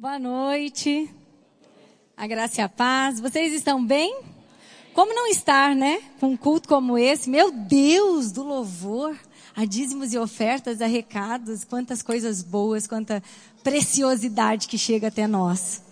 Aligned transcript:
Boa 0.00 0.16
noite. 0.16 1.12
A 2.16 2.24
graça 2.28 2.60
e 2.60 2.62
a 2.62 2.68
paz. 2.68 3.18
Vocês 3.18 3.52
estão 3.52 3.84
bem? 3.84 4.20
Como 4.94 5.12
não 5.12 5.26
estar, 5.26 5.74
né? 5.74 6.00
Com 6.20 6.28
um 6.28 6.36
culto 6.36 6.68
como 6.68 6.96
esse? 6.96 7.28
Meu 7.28 7.50
Deus 7.50 8.30
do 8.30 8.44
louvor. 8.44 9.18
A 9.56 9.64
dízimos 9.64 10.12
e 10.12 10.18
ofertas, 10.18 10.80
a 10.80 10.86
recados, 10.86 11.64
quantas 11.64 12.00
coisas 12.00 12.44
boas, 12.44 12.86
quanta 12.86 13.20
preciosidade 13.64 14.68
que 14.68 14.78
chega 14.78 15.08
até 15.08 15.26
nós. 15.26 15.82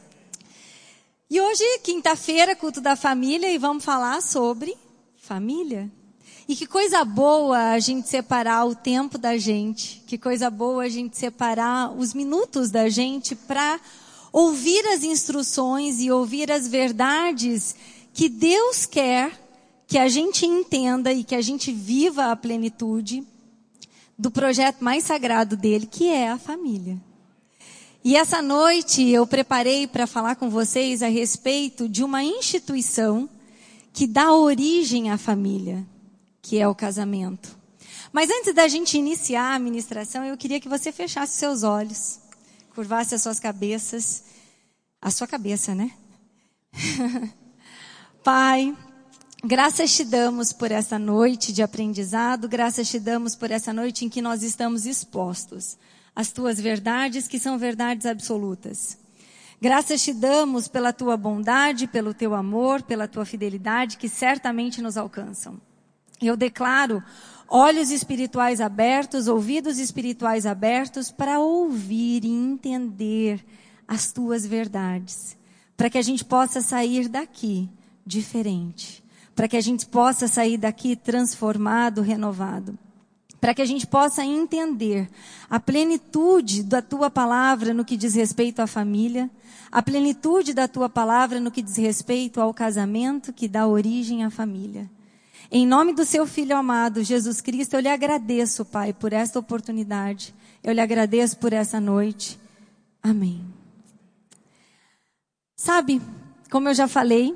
E 1.28 1.40
hoje, 1.40 1.64
quinta-feira, 1.82 2.54
culto 2.54 2.80
da 2.80 2.94
família, 2.94 3.50
e 3.50 3.58
vamos 3.58 3.84
falar 3.84 4.22
sobre 4.22 4.76
família. 5.16 5.90
E 6.48 6.54
que 6.54 6.64
coisa 6.64 7.04
boa 7.04 7.72
a 7.72 7.80
gente 7.80 8.08
separar 8.08 8.64
o 8.66 8.74
tempo 8.74 9.18
da 9.18 9.36
gente, 9.36 10.00
que 10.06 10.16
coisa 10.16 10.48
boa 10.48 10.84
a 10.84 10.88
gente 10.88 11.18
separar 11.18 11.90
os 11.90 12.14
minutos 12.14 12.70
da 12.70 12.88
gente 12.88 13.34
para 13.34 13.80
ouvir 14.32 14.86
as 14.86 15.02
instruções 15.02 16.00
e 16.00 16.08
ouvir 16.08 16.52
as 16.52 16.68
verdades 16.68 17.74
que 18.14 18.28
Deus 18.28 18.86
quer 18.86 19.32
que 19.88 19.98
a 19.98 20.08
gente 20.08 20.46
entenda 20.46 21.12
e 21.12 21.24
que 21.24 21.34
a 21.34 21.40
gente 21.40 21.72
viva 21.72 22.30
a 22.30 22.36
plenitude 22.36 23.24
do 24.16 24.30
projeto 24.30 24.84
mais 24.84 25.02
sagrado 25.02 25.56
dele, 25.56 25.86
que 25.86 26.08
é 26.08 26.30
a 26.30 26.38
família. 26.38 26.96
E 28.04 28.16
essa 28.16 28.40
noite 28.40 29.02
eu 29.10 29.26
preparei 29.26 29.88
para 29.88 30.06
falar 30.06 30.36
com 30.36 30.48
vocês 30.48 31.02
a 31.02 31.08
respeito 31.08 31.88
de 31.88 32.04
uma 32.04 32.22
instituição 32.22 33.28
que 33.92 34.06
dá 34.06 34.32
origem 34.32 35.10
à 35.10 35.18
família 35.18 35.84
que 36.46 36.60
é 36.60 36.68
o 36.68 36.74
casamento. 36.76 37.58
Mas 38.12 38.30
antes 38.30 38.54
da 38.54 38.68
gente 38.68 38.96
iniciar 38.96 39.56
a 39.56 39.58
ministração, 39.58 40.24
eu 40.24 40.36
queria 40.36 40.60
que 40.60 40.68
você 40.68 40.92
fechasse 40.92 41.36
seus 41.36 41.64
olhos, 41.64 42.20
curvasse 42.72 43.16
as 43.16 43.22
suas 43.22 43.40
cabeças, 43.40 44.22
a 45.02 45.10
sua 45.10 45.26
cabeça, 45.26 45.74
né? 45.74 45.90
Pai, 48.22 48.76
graças 49.42 49.92
te 49.92 50.04
damos 50.04 50.52
por 50.52 50.70
essa 50.70 51.00
noite 51.00 51.52
de 51.52 51.64
aprendizado, 51.64 52.48
graças 52.48 52.88
te 52.88 53.00
damos 53.00 53.34
por 53.34 53.50
essa 53.50 53.72
noite 53.72 54.04
em 54.04 54.08
que 54.08 54.22
nós 54.22 54.44
estamos 54.44 54.86
expostos 54.86 55.76
às 56.14 56.30
tuas 56.30 56.60
verdades, 56.60 57.26
que 57.26 57.40
são 57.40 57.58
verdades 57.58 58.06
absolutas. 58.06 58.96
Graças 59.60 60.00
te 60.00 60.12
damos 60.12 60.68
pela 60.68 60.92
tua 60.92 61.16
bondade, 61.16 61.88
pelo 61.88 62.14
teu 62.14 62.34
amor, 62.34 62.82
pela 62.82 63.08
tua 63.08 63.24
fidelidade, 63.24 63.96
que 63.96 64.08
certamente 64.08 64.80
nos 64.80 64.96
alcançam. 64.96 65.60
Eu 66.20 66.36
declaro 66.36 67.02
olhos 67.48 67.90
espirituais 67.90 68.60
abertos, 68.60 69.28
ouvidos 69.28 69.78
espirituais 69.78 70.46
abertos 70.46 71.10
para 71.10 71.38
ouvir 71.38 72.24
e 72.24 72.30
entender 72.30 73.44
as 73.86 74.10
tuas 74.10 74.44
verdades, 74.44 75.36
para 75.76 75.88
que 75.88 75.98
a 75.98 76.02
gente 76.02 76.24
possa 76.24 76.60
sair 76.60 77.08
daqui 77.08 77.68
diferente, 78.04 79.04
para 79.34 79.46
que 79.46 79.56
a 79.56 79.60
gente 79.60 79.86
possa 79.86 80.26
sair 80.26 80.56
daqui 80.56 80.96
transformado, 80.96 82.00
renovado, 82.00 82.76
para 83.40 83.54
que 83.54 83.62
a 83.62 83.66
gente 83.66 83.86
possa 83.86 84.24
entender 84.24 85.08
a 85.48 85.60
plenitude 85.60 86.62
da 86.62 86.82
tua 86.82 87.10
palavra 87.10 87.72
no 87.72 87.84
que 87.84 87.96
diz 87.96 88.14
respeito 88.14 88.60
à 88.60 88.66
família, 88.66 89.30
a 89.70 89.82
plenitude 89.82 90.54
da 90.54 90.66
tua 90.66 90.88
palavra 90.88 91.38
no 91.38 91.50
que 91.50 91.62
diz 91.62 91.76
respeito 91.76 92.40
ao 92.40 92.52
casamento 92.54 93.32
que 93.32 93.46
dá 93.46 93.66
origem 93.66 94.24
à 94.24 94.30
família. 94.30 94.90
Em 95.50 95.64
nome 95.64 95.92
do 95.92 96.04
seu 96.04 96.26
filho 96.26 96.56
amado, 96.56 97.04
Jesus 97.04 97.40
Cristo, 97.40 97.74
eu 97.74 97.80
lhe 97.80 97.88
agradeço, 97.88 98.64
Pai, 98.64 98.92
por 98.92 99.12
esta 99.12 99.38
oportunidade. 99.38 100.34
Eu 100.62 100.72
lhe 100.72 100.80
agradeço 100.80 101.36
por 101.38 101.52
essa 101.52 101.80
noite. 101.80 102.38
Amém. 103.00 103.44
Sabe, 105.54 106.02
como 106.50 106.68
eu 106.68 106.74
já 106.74 106.88
falei, 106.88 107.34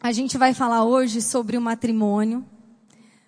a 0.00 0.10
gente 0.10 0.36
vai 0.36 0.52
falar 0.52 0.84
hoje 0.84 1.22
sobre 1.22 1.56
o 1.56 1.60
matrimônio, 1.60 2.44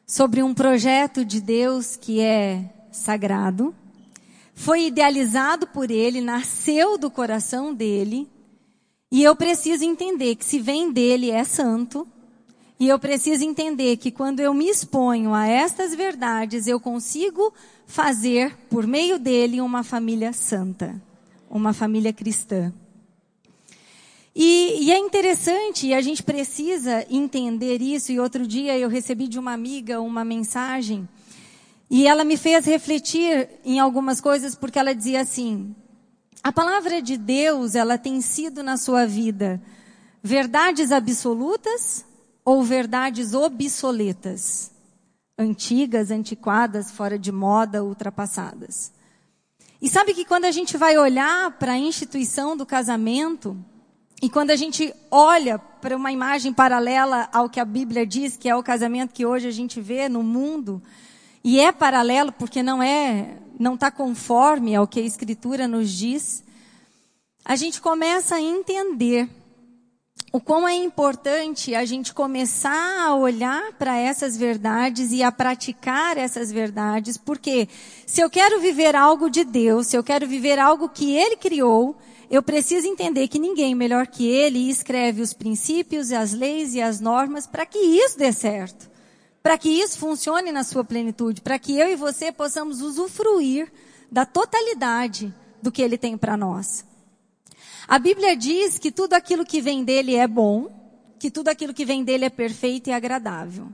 sobre 0.05 0.43
um 0.43 0.53
projeto 0.53 1.25
de 1.25 1.41
Deus 1.41 1.95
que 1.95 2.21
é 2.21 2.69
sagrado, 2.91 3.73
foi 4.55 4.87
idealizado 4.87 5.69
por 5.69 5.91
Ele, 5.91 6.21
nasceu 6.21 6.99
do 6.99 7.11
coração 7.11 7.73
dele, 7.73 8.29
e 9.11 9.23
eu 9.23 9.35
preciso 9.37 9.85
entender 9.85 10.35
que 10.35 10.45
se 10.45 10.61
vem 10.61 10.93
dele 10.93 11.31
é 11.31 11.45
santo, 11.45 12.07
e 12.81 12.89
eu 12.89 12.99
preciso 12.99 13.45
entender 13.45 13.99
que 13.99 14.11
quando 14.11 14.41
eu 14.41 14.55
me 14.55 14.67
exponho 14.67 15.35
a 15.35 15.47
estas 15.47 15.95
verdades, 15.95 16.67
eu 16.67 16.81
consigo 16.81 17.53
fazer, 17.87 18.57
por 18.71 18.87
meio 18.87 19.19
dele, 19.19 19.61
uma 19.61 19.85
família 19.85 20.33
santa, 20.33 20.99
uma 21.51 21.75
família 21.75 22.11
cristã. 22.11 22.73
E, 24.35 24.79
e, 24.87 24.93
é 24.93 24.97
interessante, 24.97 25.89
e 25.89 25.93
a 25.93 26.01
gente 26.01 26.23
precisa 26.23 27.05
entender 27.11 27.83
isso. 27.83 28.13
E 28.13 28.19
outro 28.19 28.47
dia 28.47 28.79
eu 28.79 28.89
recebi 28.89 29.29
de 29.29 29.39
uma 29.39 29.53
amiga 29.53 30.01
uma 30.01 30.25
mensagem, 30.25 31.07
e 31.91 32.07
ela 32.07 32.25
me 32.25 32.39
fez 32.39 32.65
refletir 32.65 33.47
em 33.63 33.79
algumas 33.79 34.23
coisas, 34.23 34.55
porque 34.55 34.79
ela 34.79 34.95
dizia 34.95 35.21
assim: 35.21 35.77
a 36.43 36.51
palavra 36.51 37.03
de 37.03 37.19
Deus, 37.19 37.75
ela 37.75 37.99
tem 37.99 38.23
sido 38.23 38.63
na 38.63 38.79
sua 38.79 39.05
vida 39.05 39.61
verdades 40.23 40.93
absolutas 40.93 42.09
ou 42.51 42.65
verdades 42.65 43.33
obsoletas, 43.33 44.73
antigas, 45.39 46.11
antiquadas, 46.11 46.91
fora 46.91 47.17
de 47.17 47.31
moda, 47.31 47.85
ultrapassadas. 47.85 48.91
E 49.81 49.89
sabe 49.89 50.15
que 50.15 50.25
quando 50.25 50.47
a 50.47 50.51
gente 50.51 50.77
vai 50.77 50.99
olhar 50.99 51.53
para 51.61 51.75
a 51.75 51.79
instituição 51.79 52.57
do 52.57 52.67
casamento, 52.67 53.57
e 54.21 54.29
quando 54.29 54.51
a 54.51 54.57
gente 54.57 54.93
olha 55.13 55.61
para 55.61 55.97
uma 55.97 56.11
imagem 56.11 56.53
paralela 56.53 57.29
ao 57.33 57.49
que 57.49 57.61
a 57.61 57.65
Bíblia 57.65 58.05
diz, 58.05 58.37
que 58.37 58.49
é 58.49 58.57
o 58.57 58.65
casamento 58.65 59.15
que 59.15 59.25
hoje 59.25 59.47
a 59.47 59.53
gente 59.53 59.81
vê 59.81 60.09
no 60.09 60.25
mundo, 60.25 60.83
e 61.45 61.61
é 61.61 61.71
paralelo 61.71 62.33
porque 62.33 62.65
não 62.65 62.83
é, 62.83 63.37
não 63.61 63.75
está 63.75 63.93
conforme 63.93 64.75
ao 64.75 64.89
que 64.89 64.99
a 64.99 65.05
Escritura 65.05 65.69
nos 65.69 65.89
diz, 65.89 66.43
a 67.45 67.55
gente 67.55 67.81
começa 67.81 68.35
a 68.35 68.41
entender 68.41 69.29
o 70.33 70.41
quão 70.41 70.69
é 70.69 70.75
importante 70.75 71.75
a 71.75 71.85
gente 71.85 72.15
começar 72.15 73.05
a 73.05 73.15
olhar 73.17 73.73
para 73.73 73.97
essas 73.97 74.37
verdades 74.37 75.11
e 75.11 75.25
a 75.25 75.33
praticar 75.33 76.17
essas 76.17 76.53
verdades, 76.53 77.17
porque 77.17 77.69
se 78.07 78.21
eu 78.21 78.31
quero 78.31 78.61
viver 78.61 78.95
algo 78.95 79.29
de 79.29 79.43
Deus, 79.43 79.89
se 79.89 79.97
eu 79.97 80.05
quero 80.05 80.29
viver 80.29 80.59
algo 80.59 80.89
que 80.89 81.17
Ele 81.17 81.37
criou, 81.37 81.97
eu 82.31 82.45
preciso 82.45 82.87
entender 82.87 83.27
que 83.27 83.41
ninguém 83.41 83.75
melhor 83.75 84.07
que 84.07 84.25
Ele 84.25 84.71
escreve 84.71 85.21
os 85.21 85.33
princípios, 85.33 86.13
as 86.13 86.33
leis 86.33 86.75
e 86.75 86.81
as 86.81 87.01
normas 87.01 87.45
para 87.45 87.67
que 87.67 87.79
isso 87.79 88.17
dê 88.17 88.33
certo, 88.33 88.89
para 89.43 89.59
que 89.59 89.69
isso 89.69 89.99
funcione 89.99 90.53
na 90.53 90.63
sua 90.63 90.85
plenitude, 90.85 91.41
para 91.41 91.59
que 91.59 91.77
eu 91.77 91.89
e 91.89 91.97
você 91.97 92.31
possamos 92.31 92.81
usufruir 92.81 93.73
da 94.13 94.25
totalidade 94.25 95.35
do 95.61 95.73
que 95.73 95.83
Ele 95.83 95.99
tem 95.99 96.17
para 96.17 96.37
nós. 96.37 96.89
A 97.89 97.99
Bíblia 97.99 98.37
diz 98.37 98.79
que 98.79 98.91
tudo 98.91 99.15
aquilo 99.15 99.45
que 99.45 99.61
vem 99.61 99.85
dele 99.85 100.15
é 100.15 100.27
bom, 100.27 100.69
que 101.19 101.31
tudo 101.31 101.49
aquilo 101.49 101.75
que 101.75 101.85
vem 101.85 102.05
dele 102.05 102.25
é 102.25 102.31
perfeito 102.31 102.89
e 102.89 102.93
agradável. 102.93 103.69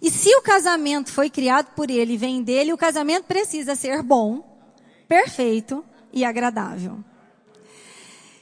E 0.00 0.10
se 0.10 0.34
o 0.36 0.42
casamento 0.42 1.10
foi 1.10 1.28
criado 1.28 1.74
por 1.74 1.90
ele 1.90 2.14
e 2.14 2.16
vem 2.16 2.42
dele, 2.42 2.72
o 2.72 2.78
casamento 2.78 3.24
precisa 3.24 3.74
ser 3.74 4.02
bom, 4.02 4.44
perfeito 5.08 5.84
e 6.12 6.24
agradável. 6.24 7.02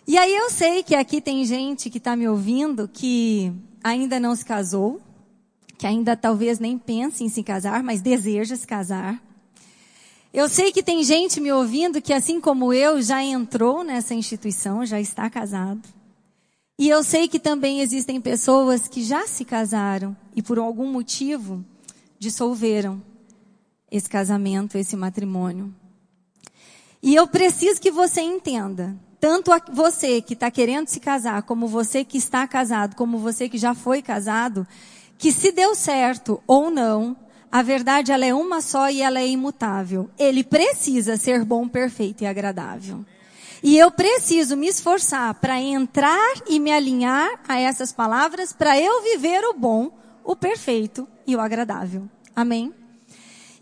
E 0.07 0.17
aí 0.17 0.35
eu 0.35 0.51
sei 0.51 0.83
que 0.83 0.95
aqui 0.95 1.21
tem 1.21 1.45
gente 1.45 1.91
que 1.91 1.99
está 1.99 2.15
me 2.15 2.29
ouvindo 2.29 2.87
que 2.87 3.53
ainda 3.83 4.21
não 4.21 4.37
se 4.37 4.45
casou, 4.45 5.01
que 5.77 5.87
ainda 5.87 6.17
talvez 6.17 6.59
nem 6.59 6.79
pense 6.79 7.25
em 7.25 7.29
se 7.29 7.43
casar, 7.43 7.83
mas 7.83 8.01
deseja 8.01 8.55
se 8.55 8.67
casar. 8.67 9.21
Eu 10.37 10.51
sei 10.51 10.71
que 10.71 10.83
tem 10.83 11.03
gente 11.03 11.41
me 11.41 11.51
ouvindo 11.51 12.03
que, 12.03 12.13
assim 12.13 12.43
como 12.43 12.71
eu, 12.71 13.01
já 13.01 13.23
entrou 13.23 13.83
nessa 13.83 14.13
instituição, 14.13 14.85
já 14.85 15.01
está 15.01 15.31
casado. 15.31 15.89
E 16.79 16.91
eu 16.91 17.03
sei 17.03 17.27
que 17.27 17.39
também 17.39 17.81
existem 17.81 18.21
pessoas 18.21 18.87
que 18.87 19.03
já 19.03 19.27
se 19.27 19.47
casaram 19.47 20.15
e, 20.35 20.43
por 20.43 20.59
algum 20.59 20.93
motivo, 20.93 21.65
dissolveram 22.19 23.03
esse 23.91 24.11
casamento, 24.11 24.77
esse 24.77 24.95
matrimônio. 24.95 25.75
E 27.03 27.15
eu 27.15 27.27
preciso 27.27 27.81
que 27.81 27.91
você 27.91 28.21
entenda, 28.21 28.95
tanto 29.19 29.51
você 29.73 30.21
que 30.21 30.35
está 30.35 30.51
querendo 30.51 30.89
se 30.89 31.01
casar, 31.01 31.45
como 31.45 31.67
você 31.67 32.05
que 32.05 32.19
está 32.19 32.47
casado, 32.47 32.95
como 32.95 33.17
você 33.17 33.49
que 33.49 33.57
já 33.57 33.75
foi 33.75 34.03
casado, 34.03 34.67
que 35.17 35.33
se 35.33 35.51
deu 35.51 35.75
certo 35.75 36.43
ou 36.47 36.71
não, 36.71 37.17
a 37.57 37.63
verdade 37.63 38.13
ela 38.13 38.27
é 38.27 38.35
uma 38.35 38.61
só 38.61 38.91
e 38.91 39.01
ela 39.01 39.19
é 39.19 39.27
imutável. 39.27 40.11
Ele 40.19 40.45
precisa 40.45 41.17
ser 41.17 41.43
bom, 41.43 41.67
perfeito 41.67 42.23
e 42.23 42.27
agradável. 42.27 43.03
E 43.63 43.79
eu 43.79 43.91
preciso 43.91 44.59
me 44.59 44.69
esforçar 44.69 45.33
para 45.37 45.59
entrar 45.59 46.35
e 46.47 46.61
me 46.61 46.71
alinhar 46.71 47.41
a 47.49 47.59
essas 47.59 47.95
palavras 47.95 48.53
para 48.53 48.79
eu 48.79 49.03
viver 49.03 49.43
o 49.43 49.55
bom, 49.55 49.91
o 50.23 50.37
perfeito 50.37 51.09
e 51.27 51.35
o 51.35 51.41
agradável. 51.41 52.07
Amém? 52.35 52.75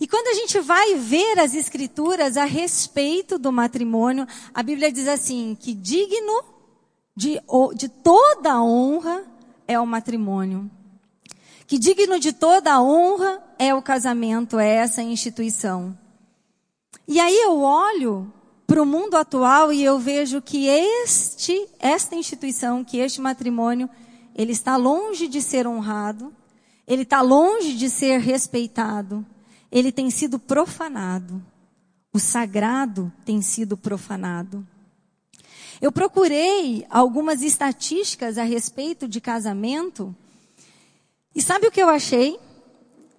E 0.00 0.08
quando 0.08 0.26
a 0.26 0.34
gente 0.34 0.58
vai 0.58 0.96
ver 0.96 1.38
as 1.38 1.54
escrituras 1.54 2.36
a 2.36 2.44
respeito 2.44 3.38
do 3.38 3.52
matrimônio, 3.52 4.26
a 4.52 4.60
Bíblia 4.60 4.90
diz 4.90 5.06
assim, 5.06 5.56
que 5.60 5.72
digno 5.72 6.42
de, 7.14 7.40
de 7.76 7.88
toda 7.88 8.60
honra 8.60 9.22
é 9.68 9.78
o 9.78 9.86
matrimônio. 9.86 10.68
Que 11.66 11.78
digno 11.78 12.18
de 12.18 12.32
toda 12.32 12.80
honra 12.80 13.42
é 13.58 13.74
o 13.74 13.80
casamento, 13.80 14.58
é 14.58 14.68
essa 14.68 15.02
instituição. 15.02 15.96
E 17.08 17.18
aí 17.18 17.36
eu 17.36 17.60
olho 17.60 18.32
para 18.66 18.82
o 18.82 18.86
mundo 18.86 19.14
atual 19.14 19.72
e 19.72 19.82
eu 19.82 19.98
vejo 19.98 20.42
que 20.42 20.66
este, 20.66 21.68
esta 21.78 22.14
instituição, 22.14 22.84
que 22.84 22.98
este 22.98 23.20
matrimônio, 23.20 23.88
ele 24.34 24.52
está 24.52 24.76
longe 24.76 25.28
de 25.28 25.40
ser 25.40 25.66
honrado, 25.66 26.34
ele 26.86 27.02
está 27.02 27.20
longe 27.22 27.74
de 27.74 27.88
ser 27.88 28.20
respeitado, 28.20 29.24
ele 29.70 29.92
tem 29.92 30.10
sido 30.10 30.38
profanado. 30.38 31.42
O 32.12 32.18
sagrado 32.18 33.12
tem 33.24 33.42
sido 33.42 33.76
profanado. 33.76 34.66
Eu 35.80 35.90
procurei 35.90 36.86
algumas 36.88 37.42
estatísticas 37.42 38.38
a 38.38 38.44
respeito 38.44 39.08
de 39.08 39.20
casamento 39.20 40.14
e 41.34 41.42
sabe 41.42 41.66
o 41.66 41.70
que 41.70 41.82
eu 41.82 41.88
achei? 41.88 42.38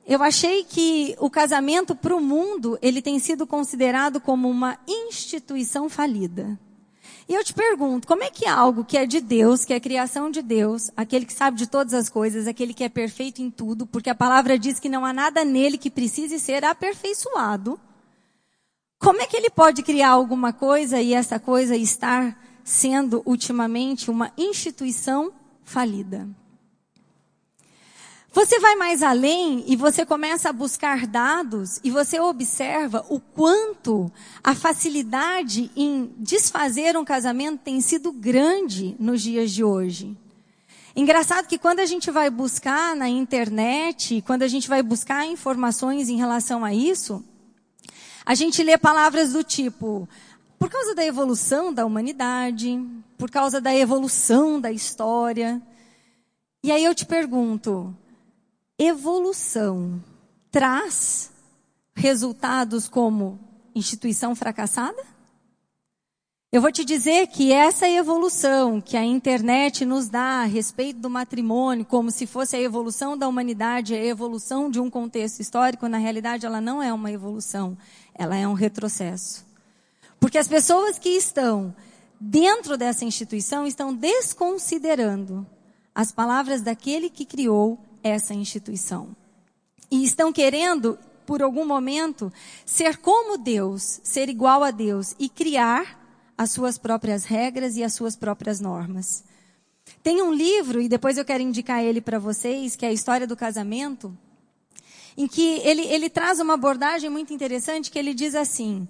Eu 0.07 0.21
achei 0.21 0.63
que 0.63 1.15
o 1.19 1.29
casamento 1.29 1.95
para 1.95 2.15
o 2.15 2.21
mundo, 2.21 2.77
ele 2.81 3.01
tem 3.01 3.17
sido 3.17 3.47
considerado 3.47 4.21
como 4.21 4.50
uma 4.50 4.77
instituição 4.88 5.89
falida. 5.89 6.59
E 7.27 7.33
eu 7.33 7.44
te 7.44 7.56
pergunto, 7.56 8.07
como 8.07 8.23
é 8.23 8.29
que 8.29 8.45
algo 8.45 8.85
que 8.85 8.97
é 8.97 9.06
de 9.07 9.19
Deus, 9.19 9.65
que 9.65 9.73
é 9.73 9.79
criação 9.79 10.29
de 10.29 10.44
Deus, 10.44 10.91
aquele 10.95 11.25
que 11.25 11.33
sabe 11.33 11.57
de 11.57 11.65
todas 11.65 11.94
as 11.94 12.07
coisas, 12.07 12.45
aquele 12.45 12.71
que 12.71 12.83
é 12.83 12.89
perfeito 12.89 13.41
em 13.41 13.50
tudo, 13.50 13.88
porque 13.88 14.12
a 14.12 14.15
palavra 14.15 14.59
diz 14.59 14.79
que 14.79 14.89
não 14.89 15.03
há 15.03 15.11
nada 15.11 15.44
nele 15.44 15.75
que 15.75 15.89
precise 15.89 16.39
ser 16.39 16.63
aperfeiçoado, 16.63 17.79
como 19.00 19.21
é 19.21 19.25
que 19.25 19.35
ele 19.35 19.50
pode 19.50 19.81
criar 19.81 20.09
alguma 20.09 20.53
coisa 20.53 21.01
e 21.01 21.15
essa 21.15 21.39
coisa 21.39 21.75
estar 21.75 22.39
sendo 22.63 23.23
ultimamente 23.25 24.11
uma 24.11 24.31
instituição 24.38 25.31
falida? 25.63 26.27
Você 28.35 28.59
vai 28.59 28.75
mais 28.75 29.01
além 29.01 29.63
e 29.65 29.77
você 29.77 30.05
começa 30.05 30.49
a 30.49 30.53
buscar 30.53 31.07
dados 31.07 31.79
e 31.85 31.89
você 31.89 32.19
observa 32.19 33.05
o 33.07 33.17
quanto 33.17 34.11
a 34.43 34.53
facilidade 34.53 35.71
em 35.73 36.13
desfazer 36.17 36.97
um 36.97 37.05
casamento 37.05 37.61
tem 37.63 37.79
sido 37.79 38.11
grande 38.11 38.93
nos 38.99 39.21
dias 39.21 39.51
de 39.51 39.63
hoje. 39.63 40.17
Engraçado 40.93 41.47
que 41.47 41.57
quando 41.57 41.79
a 41.79 41.85
gente 41.85 42.11
vai 42.11 42.29
buscar 42.29 42.93
na 42.93 43.07
internet, 43.07 44.21
quando 44.27 44.43
a 44.43 44.49
gente 44.49 44.67
vai 44.67 44.83
buscar 44.83 45.25
informações 45.25 46.09
em 46.09 46.17
relação 46.17 46.65
a 46.65 46.73
isso, 46.73 47.23
a 48.25 48.35
gente 48.35 48.61
lê 48.61 48.77
palavras 48.77 49.31
do 49.31 49.45
tipo, 49.45 50.09
por 50.59 50.69
causa 50.69 50.93
da 50.93 51.05
evolução 51.05 51.73
da 51.73 51.85
humanidade, 51.85 52.85
por 53.17 53.31
causa 53.31 53.61
da 53.61 53.73
evolução 53.73 54.59
da 54.59 54.73
história. 54.73 55.61
E 56.61 56.69
aí 56.69 56.83
eu 56.83 56.93
te 56.93 57.05
pergunto, 57.05 57.95
evolução 58.77 60.04
traz 60.51 61.31
resultados 61.95 62.88
como 62.88 63.39
instituição 63.74 64.36
fracassada? 64.36 65.01
Eu 66.51 66.62
vou 66.62 66.72
te 66.72 66.86
dizer 66.86 67.27
que 67.27 67.51
essa 67.51 67.89
evolução 67.89 68.80
que 68.80 68.95
a 68.95 69.04
internet 69.04 69.86
nos 69.86 70.07
dá 70.07 70.42
a 70.42 70.45
respeito 70.45 71.00
do 71.00 71.10
matrimônio, 71.10 71.83
como 71.83 72.10
se 72.12 72.25
fosse 72.25 72.56
a 72.56 72.62
evolução 72.62 73.18
da 73.18 73.27
humanidade, 73.27 73.94
a 73.94 74.01
evolução 74.01 74.69
de 74.69 74.80
um 74.80 74.89
contexto 74.89 75.42
histórico, 75.42 75.89
na 75.89 75.98
realidade 75.98 76.45
ela 76.45 76.62
não 76.62 76.81
é 76.81 76.94
uma 76.94 77.12
evolução, 77.12 77.78
ela 78.13 78.38
é 78.38 78.48
um 78.48 78.54
retrocesso. 78.54 79.45
Porque 80.18 80.38
as 80.38 80.48
pessoas 80.48 80.98
que 80.98 81.10
estão 81.10 81.75
dentro 82.19 82.78
dessa 82.78 83.04
instituição 83.04 83.68
estão 83.68 83.94
desconsiderando 83.94 85.45
as 85.94 86.12
palavras 86.13 86.62
daquele 86.62 87.10
que 87.10 87.25
criou 87.25 87.78
essa 88.06 88.36
instituição. 88.36 89.16
E 89.90 90.04
estão 90.04 90.31
querendo, 90.31 90.98
por 91.25 91.42
algum 91.42 91.66
momento, 91.66 92.31
ser 92.63 92.98
como 92.98 93.38
Deus, 93.38 94.00
ser 94.04 94.30
igual 94.30 94.63
a 94.63 94.69
Deus 94.69 95.16
e 95.18 95.28
criar 95.28 96.00
as 96.38 96.52
suas 96.52 96.78
próprias 96.78 97.25
regras 97.25 97.75
e 97.78 97.84
as 97.84 97.94
suas 97.94 98.16
próprias 98.16 98.60
normas. 98.60 99.24
Tem 100.04 100.22
um 100.22 100.31
livro, 100.31 100.80
e 100.80 100.88
depois 100.88 101.18
eu 101.18 101.25
quero 101.25 101.42
indicar 101.42 101.84
ele 101.84 102.00
para 102.00 102.19
vocês, 102.19 102.75
que 102.75 102.86
é 102.86 102.90
a 102.90 102.94
História 102.94 103.25
do 103.25 103.36
Casamento, 103.36 104.16
em 105.18 105.28
que 105.28 105.60
ele, 105.63 105.81
ele 105.84 106.10
traz 106.10 106.40
uma 106.40 106.54
abordagem 106.54 107.10
muito 107.10 107.34
interessante, 107.34 107.90
que 107.90 107.98
ele 107.98 108.13
diz 108.13 108.36
assim, 108.36 108.88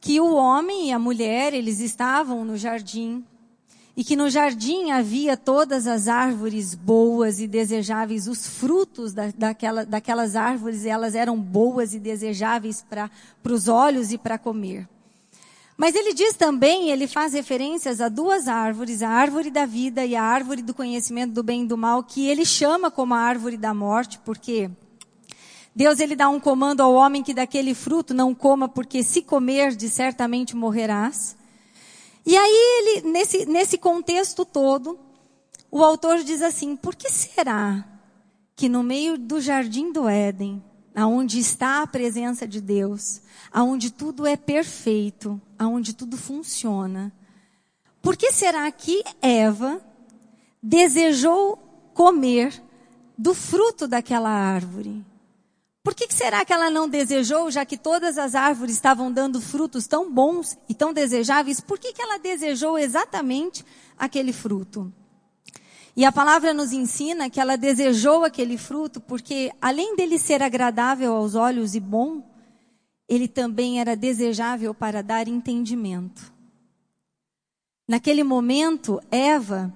que 0.00 0.20
o 0.20 0.34
homem 0.34 0.90
e 0.90 0.92
a 0.92 0.98
mulher, 0.98 1.52
eles 1.52 1.80
estavam 1.80 2.44
no 2.44 2.56
jardim, 2.56 3.24
e 3.96 4.02
que 4.02 4.16
no 4.16 4.28
jardim 4.28 4.90
havia 4.90 5.36
todas 5.36 5.86
as 5.86 6.08
árvores 6.08 6.74
boas 6.74 7.38
e 7.38 7.46
desejáveis, 7.46 8.26
os 8.26 8.46
frutos 8.46 9.12
da, 9.12 9.32
daquela, 9.36 9.84
daquelas 9.84 10.34
árvores, 10.34 10.84
elas 10.84 11.14
eram 11.14 11.38
boas 11.38 11.94
e 11.94 12.00
desejáveis 12.00 12.84
para 12.88 13.10
os 13.48 13.68
olhos 13.68 14.12
e 14.12 14.18
para 14.18 14.36
comer. 14.36 14.88
Mas 15.76 15.94
ele 15.94 16.12
diz 16.14 16.34
também, 16.34 16.90
ele 16.90 17.06
faz 17.06 17.32
referências 17.32 18.00
a 18.00 18.08
duas 18.08 18.46
árvores, 18.46 19.02
a 19.02 19.08
árvore 19.08 19.50
da 19.50 19.66
vida 19.66 20.04
e 20.04 20.14
a 20.14 20.22
árvore 20.22 20.62
do 20.62 20.74
conhecimento 20.74 21.32
do 21.32 21.42
bem 21.42 21.64
e 21.64 21.66
do 21.66 21.76
mal, 21.76 22.02
que 22.02 22.26
ele 22.28 22.44
chama 22.44 22.90
como 22.90 23.14
a 23.14 23.18
árvore 23.18 23.56
da 23.56 23.74
morte, 23.74 24.20
porque 24.24 24.70
Deus 25.74 25.98
ele 25.98 26.14
dá 26.14 26.28
um 26.28 26.38
comando 26.38 26.80
ao 26.80 26.94
homem 26.94 27.22
que 27.22 27.34
daquele 27.34 27.74
fruto 27.74 28.14
não 28.14 28.32
coma, 28.32 28.68
porque 28.68 29.02
se 29.02 29.22
comer, 29.22 29.74
de 29.74 29.88
certamente 29.88 30.54
morrerás. 30.54 31.36
E 32.26 32.36
aí 32.36 32.78
ele, 32.78 33.08
nesse, 33.08 33.44
nesse 33.46 33.76
contexto 33.76 34.44
todo, 34.44 34.98
o 35.70 35.82
autor 35.82 36.22
diz 36.22 36.40
assim, 36.40 36.74
por 36.76 36.94
que 36.94 37.10
será 37.10 37.84
que 38.56 38.68
no 38.68 38.82
meio 38.82 39.18
do 39.18 39.40
jardim 39.40 39.92
do 39.92 40.08
Éden, 40.08 40.62
aonde 40.94 41.38
está 41.38 41.82
a 41.82 41.86
presença 41.86 42.46
de 42.46 42.60
Deus, 42.60 43.20
aonde 43.52 43.90
tudo 43.90 44.26
é 44.26 44.36
perfeito, 44.36 45.40
aonde 45.58 45.92
tudo 45.92 46.16
funciona, 46.16 47.12
por 48.00 48.16
que 48.16 48.30
será 48.32 48.70
que 48.70 49.02
Eva 49.20 49.80
desejou 50.62 51.56
comer 51.92 52.62
do 53.18 53.34
fruto 53.34 53.88
daquela 53.88 54.30
árvore? 54.30 55.04
Por 55.84 55.94
que, 55.94 56.10
será 56.10 56.46
que 56.46 56.52
ela 56.52 56.70
não 56.70 56.88
desejou, 56.88 57.50
já 57.50 57.62
que 57.66 57.76
todas 57.76 58.16
as 58.16 58.34
árvores 58.34 58.74
estavam 58.74 59.12
dando 59.12 59.38
frutos 59.38 59.86
tão 59.86 60.10
bons 60.10 60.56
e 60.66 60.72
tão 60.72 60.94
desejáveis, 60.94 61.60
por 61.60 61.78
que, 61.78 61.92
que 61.92 62.00
ela 62.00 62.18
desejou 62.18 62.78
exatamente 62.78 63.62
aquele 63.98 64.32
fruto? 64.32 64.90
E 65.94 66.02
a 66.06 66.10
palavra 66.10 66.54
nos 66.54 66.72
ensina 66.72 67.28
que 67.28 67.38
ela 67.38 67.56
desejou 67.56 68.24
aquele 68.24 68.56
fruto 68.56 68.98
porque, 68.98 69.52
além 69.60 69.94
dele 69.94 70.18
ser 70.18 70.42
agradável 70.42 71.14
aos 71.14 71.34
olhos 71.34 71.74
e 71.74 71.80
bom, 71.80 72.22
ele 73.06 73.28
também 73.28 73.78
era 73.78 73.94
desejável 73.94 74.72
para 74.72 75.02
dar 75.02 75.28
entendimento. 75.28 76.32
Naquele 77.86 78.24
momento, 78.24 78.98
Eva, 79.10 79.70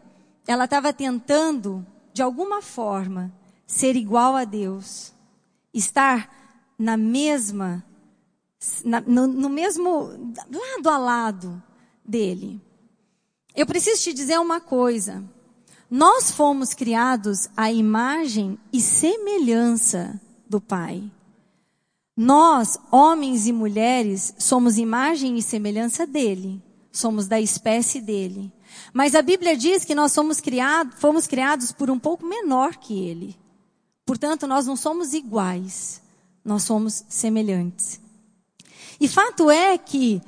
ela 0.47 0.65
estava 0.65 0.91
tentando, 0.91 1.87
de 2.15 2.23
alguma 2.23 2.63
forma, 2.63 3.31
ser 3.67 3.95
igual 3.95 4.35
a 4.35 4.45
Deus 4.45 5.18
estar 5.79 6.35
na 6.79 6.97
mesma, 6.97 7.85
na, 8.85 9.01
no, 9.01 9.27
no 9.27 9.49
mesmo, 9.49 10.11
lado 10.51 10.89
a 10.89 10.99
lado 10.99 11.63
dele. 12.05 12.61
Eu 13.55 13.67
preciso 13.67 14.03
te 14.03 14.13
dizer 14.13 14.39
uma 14.39 14.61
coisa. 14.61 15.25
Nós 15.91 16.31
fomos 16.31 16.75
criados 16.75 17.49
à 17.57 17.73
imagem 17.73 18.59
e 18.73 18.81
semelhança 18.81 20.21
do 20.49 20.61
Pai. 20.61 21.11
Nós, 22.17 22.79
homens 22.91 23.47
e 23.47 23.53
mulheres, 23.53 24.35
somos 24.39 24.77
imagem 24.77 25.39
e 25.39 25.43
semelhança 25.43 26.07
dele. 26.07 26.63
Somos 26.93 27.27
da 27.27 27.41
espécie 27.41 28.01
dele. 28.01 28.53
Mas 28.93 29.15
a 29.15 29.23
Bíblia 29.23 29.57
diz 29.57 29.85
que 29.85 29.95
nós 29.95 30.13
somos 30.13 30.41
criados, 30.41 30.99
fomos 30.99 31.27
criados 31.27 31.73
por 31.73 31.91
um 31.91 31.99
pouco 31.99 32.27
menor 32.27 32.77
que 32.77 33.09
ele. 33.09 33.37
Portanto, 34.09 34.47
nós 34.47 34.67
não 34.67 34.75
somos 34.75 35.13
iguais, 35.13 36.01
nós 36.43 36.63
somos 36.63 37.05
semelhantes. 37.11 38.01
E 38.99 39.07
fato 39.07 39.51
é 39.51 39.77
que, 39.77 40.23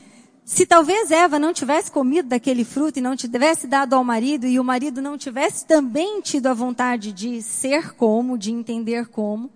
se 0.45 0.67
talvez 0.67 1.11
Eva 1.11 1.39
não 1.39 1.55
tivesse 1.55 1.91
comido 1.91 2.29
daquele 2.29 2.63
fruto 2.63 2.99
e 2.99 3.03
não 3.03 3.17
tivesse 3.17 3.67
dado 3.67 3.95
ao 3.95 4.05
marido, 4.05 4.47
e 4.47 4.61
o 4.61 4.65
marido 4.65 5.01
não 5.01 5.17
tivesse 5.17 5.65
também 5.65 6.21
tido 6.21 6.49
a 6.49 6.53
vontade 6.53 7.11
de 7.11 7.41
ser 7.41 7.95
como, 7.95 8.37
de 8.37 8.53
entender 8.53 9.07
como, 9.07 9.51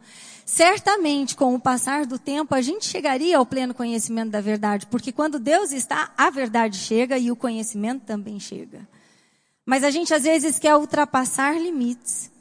certamente 0.47 1.37
com 1.37 1.55
o 1.55 1.61
passar 1.61 2.07
do 2.07 2.19
tempo 2.19 2.55
a 2.55 2.63
gente 2.63 2.87
chegaria 2.87 3.37
ao 3.37 3.45
pleno 3.45 3.75
conhecimento 3.75 4.31
da 4.31 4.41
verdade, 4.41 4.87
porque 4.87 5.13
quando 5.13 5.39
Deus 5.39 5.71
está, 5.71 6.15
a 6.17 6.31
verdade 6.31 6.79
chega 6.79 7.19
e 7.19 7.31
o 7.31 7.37
conhecimento 7.37 8.07
também 8.07 8.41
chega. 8.41 8.89
Mas 9.67 9.85
a 9.85 9.91
gente 9.91 10.15
às 10.15 10.23
vezes 10.23 10.59
quer 10.59 10.75
ultrapassar 10.77 11.61
limites 11.61 12.33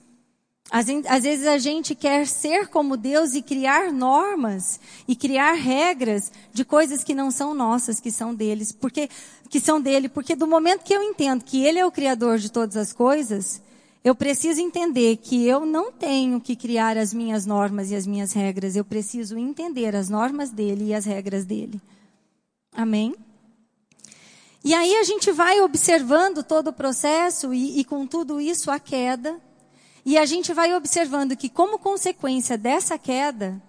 Às, 0.72 1.24
vezes 1.24 1.46
a 1.46 1.58
gente 1.58 1.94
quer 1.94 2.26
ser 2.26 2.68
como 2.68 2.98
Deus 2.98 3.36
e 3.36 3.42
criar 3.42 3.92
normas 3.92 4.80
e 5.08 5.16
criar 5.16 5.54
regras 5.54 6.32
de 6.52 6.66
coisas 6.66 7.04
que 7.04 7.14
não 7.14 7.30
são 7.30 7.54
nossas, 7.54 8.00
que 8.00 8.10
são 8.10 8.34
deles, 8.34 8.72
porque 8.72 9.10
que 9.50 9.60
são 9.60 9.80
dele, 9.80 10.10
porque 10.10 10.36
do 10.36 10.48
momento 10.48 10.84
que 10.84 10.94
eu 10.94 11.04
entendo 11.04 11.44
que 11.44 11.64
ele 11.64 11.78
é 11.78 11.86
o 11.86 11.92
criador 11.92 12.40
de 12.40 12.52
todas 12.52 12.76
as 12.76 12.92
coisas, 12.92 13.62
eu 14.04 14.16
preciso 14.16 14.60
entender 14.60 15.18
que 15.18 15.46
eu 15.46 15.66
não 15.66 15.92
tenho 15.92 16.42
que 16.42 16.56
criar 16.56 16.98
as 16.98 17.14
minhas 17.14 17.46
normas 17.46 17.92
e 17.92 17.96
as 17.96 18.08
minhas 18.08 18.34
regras, 18.34 18.76
eu 18.76 18.84
preciso 18.84 19.38
entender 19.38 19.96
as 19.96 20.10
normas 20.10 20.50
dele 20.50 20.86
e 20.86 20.94
as 20.94 21.06
regras 21.06 21.46
dele. 21.46 21.80
Amém? 22.76 23.16
E 24.64 24.74
aí 24.74 24.96
a 24.96 25.04
gente 25.04 25.32
vai 25.32 25.62
observando 25.62 26.44
todo 26.44 26.70
o 26.70 26.74
processo 26.74 27.54
e, 27.54 27.80
e 27.80 27.84
com 27.84 28.08
tudo 28.08 28.42
isso 28.42 28.72
a 28.72 28.80
queda. 28.80 29.40
E 30.06 30.18
a 30.18 30.26
gente 30.26 30.54
vai 30.54 30.76
observando 30.76 31.36
que, 31.36 31.50
como 31.50 31.80
consequência 31.80 32.58
dessa 32.58 32.98
queda, 32.98 33.62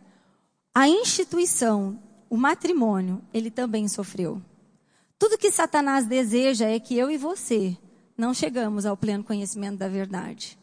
a 0.75 0.88
instituição, 0.88 1.99
o 2.29 2.37
matrimônio, 2.37 3.23
ele 3.33 3.50
também 3.50 3.87
sofreu. 3.87 4.43
Tudo 5.19 5.38
que 5.38 5.50
Satanás 5.50 6.07
deseja 6.07 6.67
é 6.67 6.81
que 6.81 6.97
eu 6.97 7.11
e 7.11 7.17
você 7.17 7.76
não 8.17 8.35
chegamos 8.35 8.85
ao 8.85 8.97
pleno 8.97 9.23
conhecimento 9.23 9.79
da 9.79 9.88
verdade. 9.88 10.59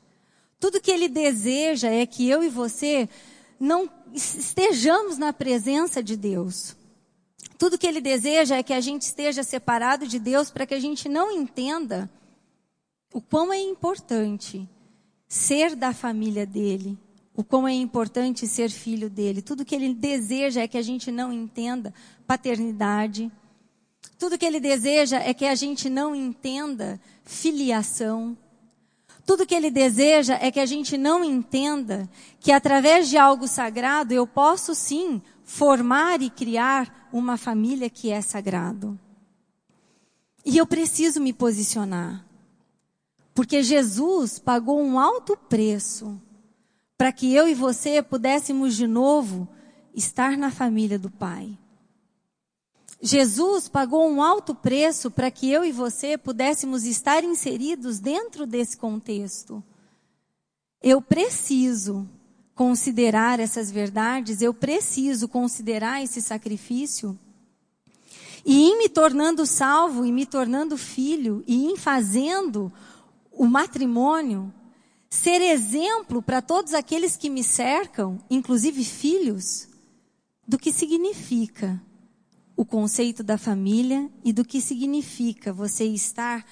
Tudo 0.59 0.81
que 0.81 0.91
ele 0.91 1.07
deseja 1.07 1.89
é 1.89 2.05
que 2.05 2.29
eu 2.29 2.43
e 2.43 2.49
você 2.49 3.07
não 3.59 3.89
estejamos 4.13 5.17
na 5.17 5.31
presença 5.31 6.03
de 6.03 6.17
Deus. 6.17 6.75
Tudo 7.57 7.77
que 7.77 7.87
ele 7.87 8.01
deseja 8.01 8.57
é 8.57 8.63
que 8.63 8.73
a 8.73 8.81
gente 8.81 9.03
esteja 9.03 9.43
separado 9.43 10.05
de 10.07 10.19
Deus 10.19 10.49
para 10.49 10.65
que 10.65 10.73
a 10.73 10.79
gente 10.79 11.07
não 11.07 11.31
entenda 11.31 12.09
o 13.13 13.21
quão 13.21 13.53
é 13.53 13.59
importante 13.59 14.67
ser 15.31 15.77
da 15.77 15.93
família 15.93 16.45
dele, 16.45 16.99
o 17.33 17.41
quão 17.41 17.65
é 17.65 17.71
importante 17.71 18.45
ser 18.45 18.69
filho 18.69 19.09
dele. 19.09 19.41
Tudo 19.41 19.63
que 19.63 19.73
ele 19.73 19.93
deseja 19.93 20.59
é 20.59 20.67
que 20.67 20.77
a 20.77 20.81
gente 20.81 21.09
não 21.09 21.31
entenda 21.31 21.93
paternidade. 22.27 23.31
Tudo 24.19 24.37
que 24.37 24.45
ele 24.45 24.59
deseja 24.59 25.19
é 25.19 25.33
que 25.33 25.45
a 25.45 25.55
gente 25.55 25.89
não 25.89 26.13
entenda 26.13 26.99
filiação. 27.23 28.37
Tudo 29.25 29.45
que 29.45 29.55
ele 29.55 29.71
deseja 29.71 30.33
é 30.33 30.51
que 30.51 30.59
a 30.59 30.65
gente 30.65 30.97
não 30.97 31.23
entenda 31.23 32.09
que 32.41 32.51
através 32.51 33.07
de 33.07 33.17
algo 33.17 33.47
sagrado 33.47 34.13
eu 34.13 34.27
posso 34.27 34.75
sim 34.75 35.21
formar 35.45 36.21
e 36.21 36.29
criar 36.29 37.07
uma 37.09 37.37
família 37.37 37.89
que 37.89 38.11
é 38.11 38.19
sagrado. 38.19 38.99
E 40.43 40.57
eu 40.57 40.67
preciso 40.67 41.21
me 41.21 41.31
posicionar. 41.31 42.29
Porque 43.33 43.63
Jesus 43.63 44.39
pagou 44.39 44.81
um 44.81 44.99
alto 44.99 45.37
preço 45.37 46.21
para 46.97 47.11
que 47.11 47.33
eu 47.33 47.47
e 47.47 47.55
você 47.55 48.01
pudéssemos 48.01 48.75
de 48.75 48.85
novo 48.85 49.47
estar 49.95 50.37
na 50.37 50.51
família 50.51 50.99
do 50.99 51.09
Pai. 51.09 51.57
Jesus 53.01 53.67
pagou 53.67 54.07
um 54.07 54.21
alto 54.21 54.53
preço 54.53 55.09
para 55.09 55.31
que 55.31 55.49
eu 55.49 55.65
e 55.65 55.71
você 55.71 56.17
pudéssemos 56.17 56.85
estar 56.85 57.23
inseridos 57.23 57.99
dentro 57.99 58.45
desse 58.45 58.77
contexto. 58.77 59.63
Eu 60.83 61.01
preciso 61.01 62.07
considerar 62.53 63.39
essas 63.39 63.71
verdades, 63.71 64.41
eu 64.41 64.53
preciso 64.53 65.27
considerar 65.27 66.03
esse 66.03 66.21
sacrifício. 66.21 67.17
E 68.45 68.69
em 68.69 68.77
me 68.77 68.87
tornando 68.87 69.47
salvo, 69.47 70.05
e 70.05 70.11
me 70.11 70.25
tornando 70.27 70.77
filho, 70.77 71.43
e 71.47 71.65
em 71.65 71.75
fazendo 71.75 72.71
o 73.41 73.47
matrimônio, 73.47 74.53
ser 75.09 75.41
exemplo 75.41 76.21
para 76.21 76.43
todos 76.43 76.75
aqueles 76.75 77.17
que 77.17 77.27
me 77.27 77.43
cercam, 77.43 78.23
inclusive 78.29 78.83
filhos, 78.83 79.67
do 80.47 80.59
que 80.59 80.71
significa 80.71 81.81
o 82.55 82.63
conceito 82.63 83.23
da 83.23 83.39
família 83.39 84.07
e 84.23 84.31
do 84.31 84.45
que 84.45 84.61
significa 84.61 85.51
você 85.51 85.85
estar 85.85 86.45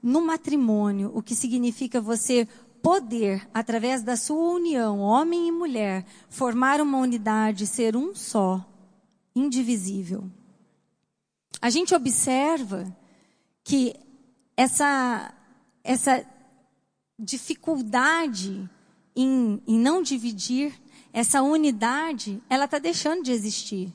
no 0.00 0.24
matrimônio, 0.24 1.10
o 1.12 1.20
que 1.20 1.34
significa 1.34 2.00
você 2.00 2.46
poder, 2.80 3.50
através 3.52 4.04
da 4.04 4.14
sua 4.16 4.52
união, 4.52 5.00
homem 5.00 5.48
e 5.48 5.50
mulher, 5.50 6.06
formar 6.28 6.80
uma 6.80 6.98
unidade, 6.98 7.66
ser 7.66 7.96
um 7.96 8.14
só, 8.14 8.64
indivisível. 9.34 10.30
A 11.60 11.70
gente 11.70 11.92
observa 11.92 12.96
que 13.64 13.96
essa, 14.56 15.34
essa 15.82 16.24
dificuldade 17.18 18.68
em, 19.14 19.62
em 19.66 19.78
não 19.78 20.02
dividir, 20.02 20.74
essa 21.12 21.40
unidade, 21.40 22.42
ela 22.48 22.66
está 22.66 22.78
deixando 22.78 23.22
de 23.22 23.32
existir. 23.32 23.92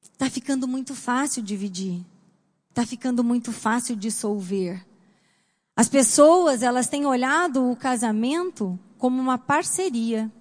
Está 0.00 0.30
ficando 0.30 0.66
muito 0.66 0.94
fácil 0.94 1.42
dividir. 1.42 2.02
Está 2.70 2.86
ficando 2.86 3.22
muito 3.22 3.52
fácil 3.52 3.94
dissolver. 3.94 4.82
As 5.76 5.88
pessoas, 5.88 6.62
elas 6.62 6.88
têm 6.88 7.04
olhado 7.04 7.70
o 7.70 7.76
casamento 7.76 8.78
como 8.96 9.20
uma 9.20 9.36
parceria. 9.36 10.32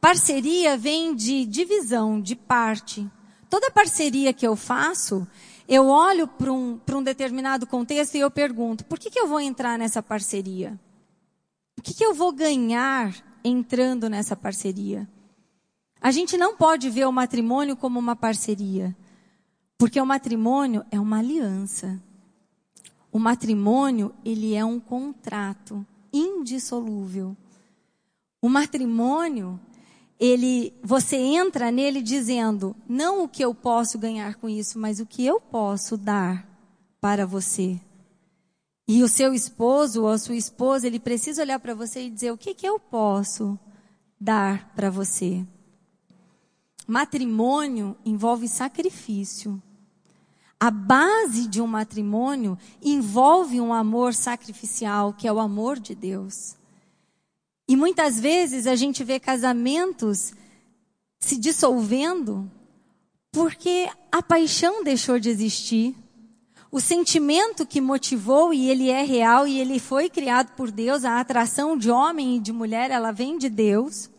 Parceria 0.00 0.76
vem 0.76 1.14
de 1.14 1.44
divisão, 1.44 2.20
de 2.20 2.34
parte. 2.34 3.08
Toda 3.48 3.70
parceria 3.70 4.32
que 4.32 4.44
eu 4.44 4.56
faço, 4.56 5.28
eu 5.68 5.86
olho 5.88 6.26
para 6.26 6.52
um, 6.52 6.80
um 6.92 7.02
determinado 7.02 7.66
contexto 7.66 8.16
e 8.16 8.20
eu 8.20 8.30
pergunto: 8.30 8.84
por 8.84 8.98
que, 8.98 9.10
que 9.10 9.18
eu 9.18 9.26
vou 9.26 9.40
entrar 9.40 9.78
nessa 9.78 10.02
parceria? 10.02 10.78
O 11.78 11.82
que, 11.82 11.94
que 11.94 12.04
eu 12.04 12.14
vou 12.14 12.32
ganhar 12.32 13.14
entrando 13.44 14.08
nessa 14.08 14.36
parceria? 14.36 15.08
A 16.00 16.10
gente 16.10 16.36
não 16.36 16.56
pode 16.56 16.90
ver 16.90 17.06
o 17.06 17.12
matrimônio 17.12 17.76
como 17.76 17.98
uma 17.98 18.16
parceria, 18.16 18.96
porque 19.78 20.00
o 20.00 20.06
matrimônio 20.06 20.84
é 20.90 20.98
uma 20.98 21.18
aliança. 21.18 22.00
O 23.10 23.18
matrimônio, 23.18 24.14
ele 24.24 24.54
é 24.54 24.64
um 24.64 24.80
contrato 24.80 25.86
indissolúvel. 26.12 27.36
O 28.40 28.48
matrimônio, 28.48 29.60
ele, 30.22 30.72
você 30.84 31.16
entra 31.16 31.72
nele 31.72 32.00
dizendo, 32.00 32.76
não 32.88 33.24
o 33.24 33.28
que 33.28 33.44
eu 33.44 33.52
posso 33.52 33.98
ganhar 33.98 34.36
com 34.36 34.48
isso, 34.48 34.78
mas 34.78 35.00
o 35.00 35.04
que 35.04 35.26
eu 35.26 35.40
posso 35.40 35.96
dar 35.96 36.46
para 37.00 37.26
você. 37.26 37.80
E 38.86 39.02
o 39.02 39.08
seu 39.08 39.34
esposo 39.34 40.02
ou 40.02 40.08
a 40.08 40.18
sua 40.18 40.36
esposa, 40.36 40.86
ele 40.86 41.00
precisa 41.00 41.42
olhar 41.42 41.58
para 41.58 41.74
você 41.74 42.04
e 42.06 42.10
dizer, 42.10 42.30
o 42.30 42.38
que, 42.38 42.54
que 42.54 42.64
eu 42.64 42.78
posso 42.78 43.58
dar 44.20 44.72
para 44.76 44.90
você? 44.90 45.44
Matrimônio 46.86 47.96
envolve 48.04 48.46
sacrifício. 48.46 49.60
A 50.60 50.70
base 50.70 51.48
de 51.48 51.60
um 51.60 51.66
matrimônio 51.66 52.56
envolve 52.80 53.60
um 53.60 53.74
amor 53.74 54.14
sacrificial, 54.14 55.12
que 55.12 55.26
é 55.26 55.32
o 55.32 55.40
amor 55.40 55.80
de 55.80 55.96
Deus. 55.96 56.54
E 57.68 57.76
muitas 57.76 58.18
vezes 58.18 58.66
a 58.66 58.74
gente 58.74 59.04
vê 59.04 59.20
casamentos 59.20 60.32
se 61.20 61.36
dissolvendo 61.36 62.50
porque 63.30 63.88
a 64.10 64.22
paixão 64.22 64.84
deixou 64.84 65.18
de 65.18 65.30
existir. 65.30 65.96
O 66.70 66.80
sentimento 66.80 67.66
que 67.66 67.80
motivou, 67.80 68.52
e 68.52 68.70
ele 68.70 68.90
é 68.90 69.02
real, 69.02 69.46
e 69.46 69.58
ele 69.58 69.78
foi 69.78 70.08
criado 70.08 70.54
por 70.54 70.70
Deus, 70.70 71.04
a 71.04 71.20
atração 71.20 71.76
de 71.76 71.90
homem 71.90 72.36
e 72.36 72.40
de 72.40 72.52
mulher, 72.52 72.90
ela 72.90 73.12
vem 73.12 73.38
de 73.38 73.48
Deus. 73.48 74.10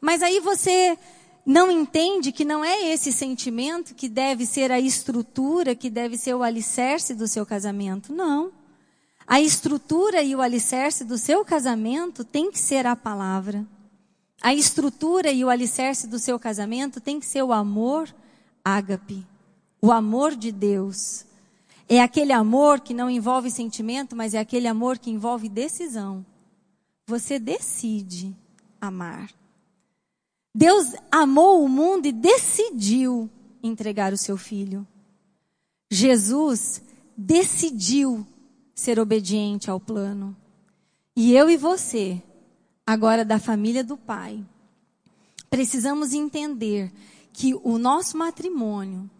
Mas 0.00 0.22
aí 0.22 0.40
você 0.40 0.98
não 1.44 1.70
entende 1.70 2.32
que 2.32 2.44
não 2.44 2.64
é 2.64 2.92
esse 2.92 3.12
sentimento 3.12 3.94
que 3.94 4.08
deve 4.08 4.44
ser 4.44 4.72
a 4.72 4.80
estrutura, 4.80 5.74
que 5.74 5.88
deve 5.88 6.18
ser 6.18 6.34
o 6.34 6.42
alicerce 6.42 7.14
do 7.14 7.28
seu 7.28 7.46
casamento. 7.46 8.12
Não. 8.12 8.52
A 9.26 9.40
estrutura 9.40 10.22
e 10.22 10.36
o 10.36 10.40
alicerce 10.40 11.04
do 11.04 11.18
seu 11.18 11.44
casamento 11.44 12.24
tem 12.24 12.50
que 12.50 12.58
ser 12.58 12.86
a 12.86 12.94
palavra. 12.94 13.66
A 14.40 14.54
estrutura 14.54 15.32
e 15.32 15.44
o 15.44 15.48
alicerce 15.48 16.06
do 16.06 16.18
seu 16.18 16.38
casamento 16.38 17.00
tem 17.00 17.18
que 17.18 17.26
ser 17.26 17.42
o 17.42 17.52
amor 17.52 18.14
ágape, 18.64 19.26
o 19.82 19.90
amor 19.90 20.36
de 20.36 20.52
Deus. 20.52 21.24
É 21.88 22.00
aquele 22.00 22.32
amor 22.32 22.80
que 22.80 22.94
não 22.94 23.10
envolve 23.10 23.50
sentimento, 23.50 24.14
mas 24.14 24.34
é 24.34 24.38
aquele 24.38 24.68
amor 24.68 24.98
que 24.98 25.10
envolve 25.10 25.48
decisão. 25.48 26.24
Você 27.08 27.38
decide 27.38 28.34
amar. 28.80 29.30
Deus 30.54 30.94
amou 31.10 31.64
o 31.64 31.68
mundo 31.68 32.06
e 32.06 32.12
decidiu 32.12 33.28
entregar 33.62 34.12
o 34.12 34.16
seu 34.16 34.36
filho. 34.36 34.86
Jesus 35.90 36.82
decidiu 37.16 38.26
ser 38.76 39.00
obediente 39.00 39.68
ao 39.68 39.80
plano. 39.80 40.36
E 41.16 41.34
eu 41.34 41.50
e 41.50 41.56
você, 41.56 42.22
agora 42.86 43.24
da 43.24 43.40
família 43.40 43.82
do 43.82 43.96
Pai, 43.96 44.44
precisamos 45.50 46.12
entender 46.12 46.92
que 47.32 47.58
o 47.64 47.76
nosso 47.76 48.16
matrimônio, 48.16 49.10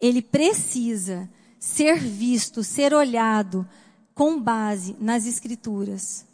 ele 0.00 0.22
precisa 0.22 1.28
ser 1.58 1.98
visto, 1.98 2.64
ser 2.64 2.94
olhado 2.94 3.68
com 4.14 4.40
base 4.40 4.96
nas 4.98 5.26
escrituras 5.26 6.24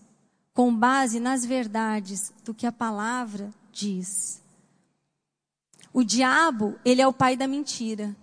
com 0.57 0.75
base 0.75 1.21
nas 1.21 1.45
verdades 1.45 2.33
do 2.43 2.55
que 2.55 2.67
a 2.67 2.73
palavra 2.73 3.51
diz. 3.71 4.43
O 5.93 6.03
diabo, 6.03 6.77
ele 6.83 7.03
é 7.03 7.07
o 7.07 7.13
pai 7.13 7.37
da 7.37 7.47
mentira. 7.47 8.17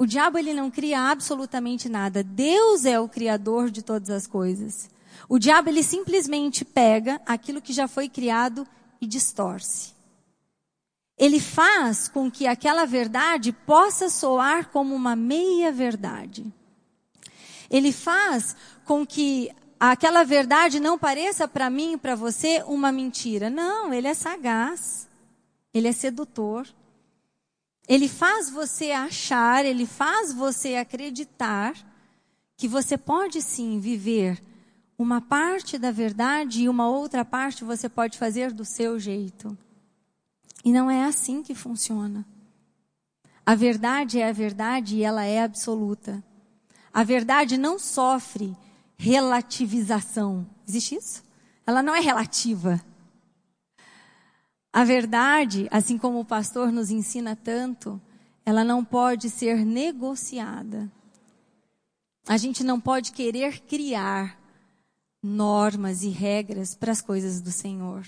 O 0.00 0.06
diabo 0.06 0.38
ele 0.38 0.54
não 0.54 0.70
cria 0.70 1.10
absolutamente 1.10 1.86
nada. 1.86 2.22
Deus 2.22 2.86
é 2.86 2.98
o 2.98 3.06
criador 3.06 3.70
de 3.70 3.82
todas 3.82 4.08
as 4.08 4.26
coisas. 4.26 4.88
O 5.28 5.38
diabo 5.38 5.68
ele 5.68 5.82
simplesmente 5.82 6.64
pega 6.64 7.20
aquilo 7.26 7.60
que 7.60 7.70
já 7.70 7.86
foi 7.86 8.08
criado 8.08 8.66
e 8.98 9.06
distorce. 9.06 9.92
Ele 11.18 11.38
faz 11.38 12.08
com 12.08 12.30
que 12.30 12.46
aquela 12.46 12.86
verdade 12.86 13.52
possa 13.52 14.08
soar 14.08 14.70
como 14.70 14.94
uma 14.94 15.14
meia 15.14 15.70
verdade. 15.70 16.50
Ele 17.68 17.92
faz 17.92 18.56
com 18.86 19.04
que 19.06 19.50
aquela 19.78 20.24
verdade 20.24 20.80
não 20.80 20.98
pareça 20.98 21.46
para 21.46 21.68
mim 21.68 21.92
e 21.92 21.98
para 21.98 22.14
você 22.14 22.64
uma 22.66 22.90
mentira. 22.90 23.50
Não, 23.50 23.92
ele 23.92 24.08
é 24.08 24.14
sagaz. 24.14 25.06
Ele 25.74 25.88
é 25.88 25.92
sedutor. 25.92 26.66
Ele 27.90 28.06
faz 28.08 28.48
você 28.48 28.92
achar, 28.92 29.64
ele 29.66 29.84
faz 29.84 30.32
você 30.32 30.76
acreditar 30.76 31.74
que 32.56 32.68
você 32.68 32.96
pode 32.96 33.42
sim 33.42 33.80
viver 33.80 34.40
uma 34.96 35.20
parte 35.20 35.76
da 35.76 35.90
verdade 35.90 36.62
e 36.62 36.68
uma 36.68 36.88
outra 36.88 37.24
parte 37.24 37.64
você 37.64 37.88
pode 37.88 38.16
fazer 38.16 38.52
do 38.52 38.64
seu 38.64 38.96
jeito. 38.96 39.58
E 40.64 40.70
não 40.70 40.88
é 40.88 41.02
assim 41.02 41.42
que 41.42 41.52
funciona. 41.52 42.24
A 43.44 43.56
verdade 43.56 44.20
é 44.20 44.28
a 44.28 44.32
verdade 44.32 44.98
e 44.98 45.02
ela 45.02 45.24
é 45.24 45.42
absoluta. 45.42 46.22
A 46.94 47.02
verdade 47.02 47.58
não 47.58 47.76
sofre 47.76 48.56
relativização. 48.96 50.46
Existe 50.64 50.94
isso? 50.94 51.24
Ela 51.66 51.82
não 51.82 51.92
é 51.92 51.98
relativa. 51.98 52.80
A 54.72 54.84
verdade, 54.84 55.66
assim 55.70 55.98
como 55.98 56.20
o 56.20 56.24
pastor 56.24 56.70
nos 56.70 56.90
ensina 56.90 57.34
tanto, 57.34 58.00
ela 58.46 58.64
não 58.64 58.84
pode 58.84 59.28
ser 59.28 59.64
negociada. 59.64 60.90
A 62.26 62.36
gente 62.36 62.62
não 62.62 62.80
pode 62.80 63.12
querer 63.12 63.60
criar 63.62 64.38
normas 65.22 66.02
e 66.02 66.08
regras 66.08 66.74
para 66.74 66.92
as 66.92 67.00
coisas 67.00 67.40
do 67.40 67.50
Senhor. 67.50 68.06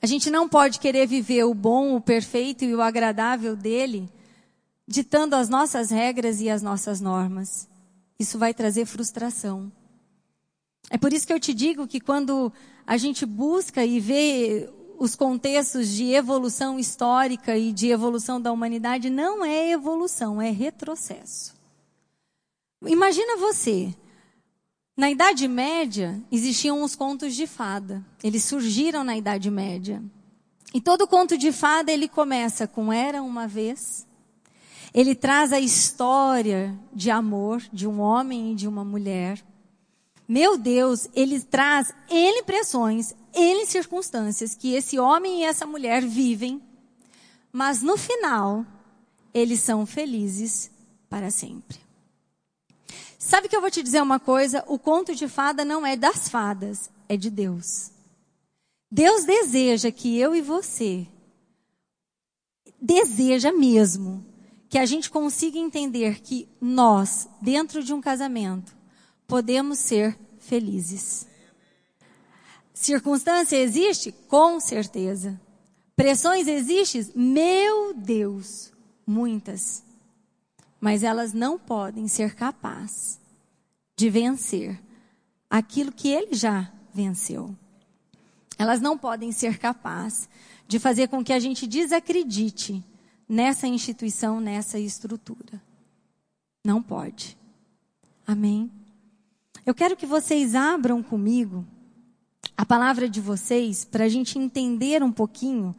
A 0.00 0.06
gente 0.06 0.30
não 0.30 0.48
pode 0.48 0.78
querer 0.78 1.06
viver 1.06 1.44
o 1.44 1.54
bom, 1.54 1.96
o 1.96 2.00
perfeito 2.00 2.64
e 2.64 2.74
o 2.74 2.82
agradável 2.82 3.56
dele, 3.56 4.08
ditando 4.86 5.34
as 5.34 5.48
nossas 5.48 5.90
regras 5.90 6.40
e 6.40 6.48
as 6.48 6.62
nossas 6.62 7.00
normas. 7.00 7.68
Isso 8.18 8.38
vai 8.38 8.54
trazer 8.54 8.86
frustração. 8.86 9.70
É 10.88 10.96
por 10.96 11.12
isso 11.12 11.26
que 11.26 11.32
eu 11.32 11.40
te 11.40 11.52
digo 11.52 11.86
que 11.86 12.00
quando 12.00 12.52
a 12.86 12.96
gente 12.96 13.26
busca 13.26 13.84
e 13.84 13.98
vê 13.98 14.70
os 14.98 15.14
contextos 15.14 15.88
de 15.88 16.12
evolução 16.12 16.78
histórica 16.78 17.56
e 17.56 17.72
de 17.72 17.88
evolução 17.88 18.40
da 18.40 18.52
humanidade 18.52 19.10
não 19.10 19.44
é 19.44 19.70
evolução, 19.70 20.40
é 20.40 20.50
retrocesso. 20.50 21.54
Imagina 22.84 23.36
você. 23.36 23.94
Na 24.96 25.10
Idade 25.10 25.46
Média 25.46 26.20
existiam 26.32 26.82
os 26.82 26.96
contos 26.96 27.34
de 27.34 27.46
fada. 27.46 28.04
Eles 28.22 28.44
surgiram 28.44 29.04
na 29.04 29.16
Idade 29.16 29.50
Média. 29.50 30.02
E 30.72 30.80
todo 30.80 31.06
conto 31.06 31.36
de 31.36 31.52
fada 31.52 31.92
ele 31.92 32.08
começa 32.08 32.66
com 32.66 32.92
era 32.92 33.22
uma 33.22 33.46
vez. 33.46 34.06
Ele 34.94 35.14
traz 35.14 35.52
a 35.52 35.60
história 35.60 36.78
de 36.92 37.10
amor 37.10 37.62
de 37.72 37.86
um 37.86 38.00
homem 38.00 38.52
e 38.52 38.54
de 38.54 38.66
uma 38.66 38.84
mulher. 38.84 39.44
Meu 40.26 40.56
Deus, 40.56 41.08
ele 41.14 41.40
traz 41.40 41.94
N 42.10 42.42
pressões, 42.42 43.14
N 43.36 43.66
circunstâncias 43.66 44.54
que 44.54 44.74
esse 44.74 44.98
homem 44.98 45.40
e 45.40 45.44
essa 45.44 45.66
mulher 45.66 46.02
vivem, 46.02 46.62
mas 47.52 47.82
no 47.82 47.98
final, 47.98 48.64
eles 49.34 49.60
são 49.60 49.84
felizes 49.84 50.70
para 51.08 51.30
sempre. 51.30 51.78
Sabe 53.18 53.48
que 53.48 53.54
eu 53.54 53.60
vou 53.60 53.70
te 53.70 53.82
dizer 53.82 54.02
uma 54.02 54.18
coisa? 54.18 54.64
O 54.66 54.78
conto 54.78 55.14
de 55.14 55.28
fada 55.28 55.64
não 55.64 55.86
é 55.86 55.96
das 55.96 56.28
fadas, 56.28 56.90
é 57.08 57.16
de 57.16 57.28
Deus. 57.28 57.90
Deus 58.90 59.24
deseja 59.24 59.90
que 59.90 60.18
eu 60.18 60.34
e 60.34 60.40
você, 60.40 61.06
deseja 62.80 63.52
mesmo, 63.52 64.24
que 64.68 64.78
a 64.78 64.86
gente 64.86 65.10
consiga 65.10 65.58
entender 65.58 66.20
que 66.20 66.48
nós, 66.60 67.28
dentro 67.42 67.82
de 67.82 67.92
um 67.92 68.00
casamento, 68.00 68.76
podemos 69.26 69.78
ser 69.78 70.18
felizes. 70.38 71.26
Circunstância 72.76 73.56
existe? 73.56 74.12
Com 74.28 74.60
certeza. 74.60 75.40
Pressões 75.96 76.46
existem? 76.46 77.10
Meu 77.14 77.94
Deus, 77.94 78.70
muitas. 79.06 79.82
Mas 80.78 81.02
elas 81.02 81.32
não 81.32 81.58
podem 81.58 82.06
ser 82.06 82.34
capazes 82.34 83.18
de 83.96 84.10
vencer 84.10 84.78
aquilo 85.48 85.90
que 85.90 86.08
ele 86.08 86.34
já 86.34 86.70
venceu. 86.92 87.56
Elas 88.58 88.78
não 88.78 88.98
podem 88.98 89.32
ser 89.32 89.58
capazes 89.58 90.28
de 90.68 90.78
fazer 90.78 91.08
com 91.08 91.24
que 91.24 91.32
a 91.32 91.40
gente 91.40 91.66
desacredite 91.66 92.84
nessa 93.26 93.66
instituição, 93.66 94.38
nessa 94.38 94.78
estrutura. 94.78 95.62
Não 96.62 96.82
pode. 96.82 97.38
Amém? 98.26 98.70
Eu 99.64 99.74
quero 99.74 99.96
que 99.96 100.04
vocês 100.04 100.54
abram 100.54 101.02
comigo 101.02 101.66
a 102.56 102.64
palavra 102.64 103.08
de 103.08 103.20
vocês 103.20 103.84
para 103.84 104.04
a 104.04 104.08
gente 104.08 104.38
entender 104.38 105.02
um 105.02 105.12
pouquinho 105.12 105.74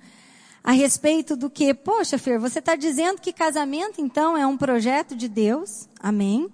a 0.63 0.71
respeito 0.71 1.35
do 1.35 1.49
que, 1.49 1.73
poxa, 1.73 2.17
Fer, 2.17 2.37
você 2.37 2.59
está 2.59 2.75
dizendo 2.75 3.21
que 3.21 3.31
casamento 3.31 4.01
então 4.01 4.37
é 4.37 4.45
um 4.45 4.57
projeto 4.57 5.15
de 5.15 5.27
Deus, 5.27 5.87
amém. 5.99 6.49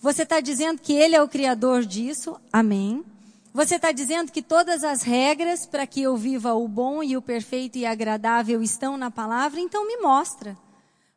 Você 0.00 0.24
está 0.24 0.40
dizendo 0.40 0.80
que 0.80 0.92
Ele 0.92 1.14
é 1.14 1.22
o 1.22 1.28
criador 1.28 1.84
disso, 1.84 2.36
amém. 2.52 3.04
Você 3.54 3.76
está 3.76 3.92
dizendo 3.92 4.32
que 4.32 4.42
todas 4.42 4.82
as 4.82 5.02
regras 5.02 5.64
para 5.64 5.86
que 5.86 6.02
eu 6.02 6.16
viva 6.16 6.52
o 6.52 6.66
bom 6.66 7.02
e 7.02 7.16
o 7.16 7.22
perfeito 7.22 7.78
e 7.78 7.86
agradável 7.86 8.60
estão 8.60 8.96
na 8.96 9.10
palavra, 9.10 9.60
então 9.60 9.86
me 9.86 9.96
mostra, 9.98 10.58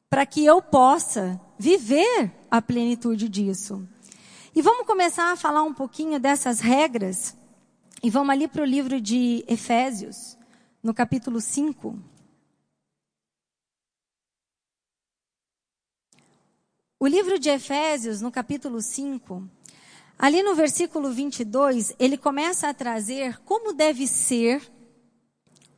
para 0.09 0.25
que 0.25 0.45
eu 0.45 0.61
possa 0.61 1.41
viver 1.57 2.31
a 2.49 2.61
plenitude 2.61 3.27
disso. 3.27 3.85
E 4.55 4.61
vamos 4.61 4.87
começar 4.87 5.31
a 5.31 5.35
falar 5.35 5.63
um 5.63 5.73
pouquinho 5.73 6.19
dessas 6.19 6.59
regras 6.59 7.36
e 8.03 8.09
vamos 8.09 8.29
ali 8.29 8.47
para 8.47 8.61
o 8.61 8.65
livro 8.65 9.01
de 9.01 9.43
Efésios, 9.47 10.37
no 10.83 10.93
capítulo 10.93 11.41
5. 11.41 11.99
O 16.99 17.07
livro 17.07 17.39
de 17.39 17.49
Efésios, 17.49 18.21
no 18.21 18.31
capítulo 18.31 18.81
5, 18.81 19.49
ali 20.17 20.43
no 20.43 20.55
versículo 20.55 21.11
22, 21.11 21.95
ele 21.97 22.17
começa 22.17 22.69
a 22.69 22.73
trazer 22.73 23.39
como 23.39 23.73
deve 23.73 24.07
ser 24.07 24.61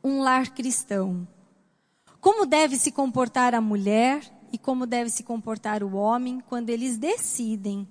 um 0.04 0.20
lar 0.20 0.50
cristão. 0.54 1.26
Como 2.20 2.44
deve 2.44 2.76
se 2.76 2.92
comportar 2.92 3.54
a 3.54 3.60
mulher 3.60 4.20
e 4.52 4.58
como 4.58 4.86
deve 4.86 5.08
se 5.08 5.22
comportar 5.22 5.82
o 5.82 5.94
homem 5.94 6.40
quando 6.40 6.68
eles 6.68 6.98
decidem 6.98 7.88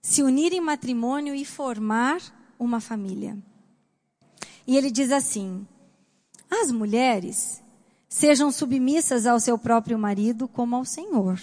se 0.00 0.22
unir 0.22 0.52
em 0.52 0.60
matrimônio 0.60 1.34
e 1.34 1.44
formar 1.44 2.20
uma 2.58 2.80
família. 2.80 3.36
E 4.66 4.76
ele 4.76 4.90
diz 4.90 5.12
assim: 5.12 5.66
as 6.50 6.70
mulheres 6.70 7.62
sejam 8.08 8.52
submissas 8.52 9.26
ao 9.26 9.40
seu 9.40 9.58
próprio 9.58 9.98
marido 9.98 10.46
como 10.46 10.76
ao 10.76 10.84
Senhor. 10.84 11.40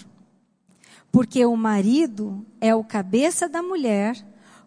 Porque 1.10 1.44
o 1.44 1.56
marido 1.56 2.44
é 2.60 2.74
o 2.74 2.82
cabeça 2.82 3.46
da 3.48 3.62
mulher, 3.62 4.16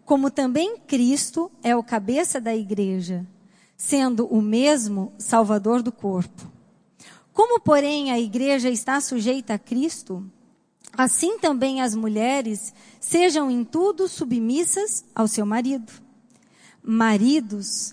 como 0.04 0.30
também 0.30 0.78
Cristo 0.78 1.50
é 1.64 1.74
o 1.74 1.82
cabeça 1.82 2.40
da 2.40 2.54
igreja, 2.54 3.26
sendo 3.76 4.26
o 4.26 4.40
mesmo 4.40 5.12
Salvador 5.18 5.82
do 5.82 5.90
corpo. 5.90 6.50
Como, 7.32 7.60
porém, 7.60 8.12
a 8.12 8.18
igreja 8.18 8.70
está 8.70 9.00
sujeita 9.00 9.54
a 9.54 9.58
Cristo, 9.58 10.24
assim 10.96 11.38
também 11.38 11.82
as 11.82 11.94
mulheres 11.94 12.72
sejam 13.00 13.50
em 13.50 13.64
tudo 13.64 14.06
submissas 14.06 15.04
ao 15.14 15.26
seu 15.26 15.44
marido. 15.44 15.92
Maridos, 16.80 17.92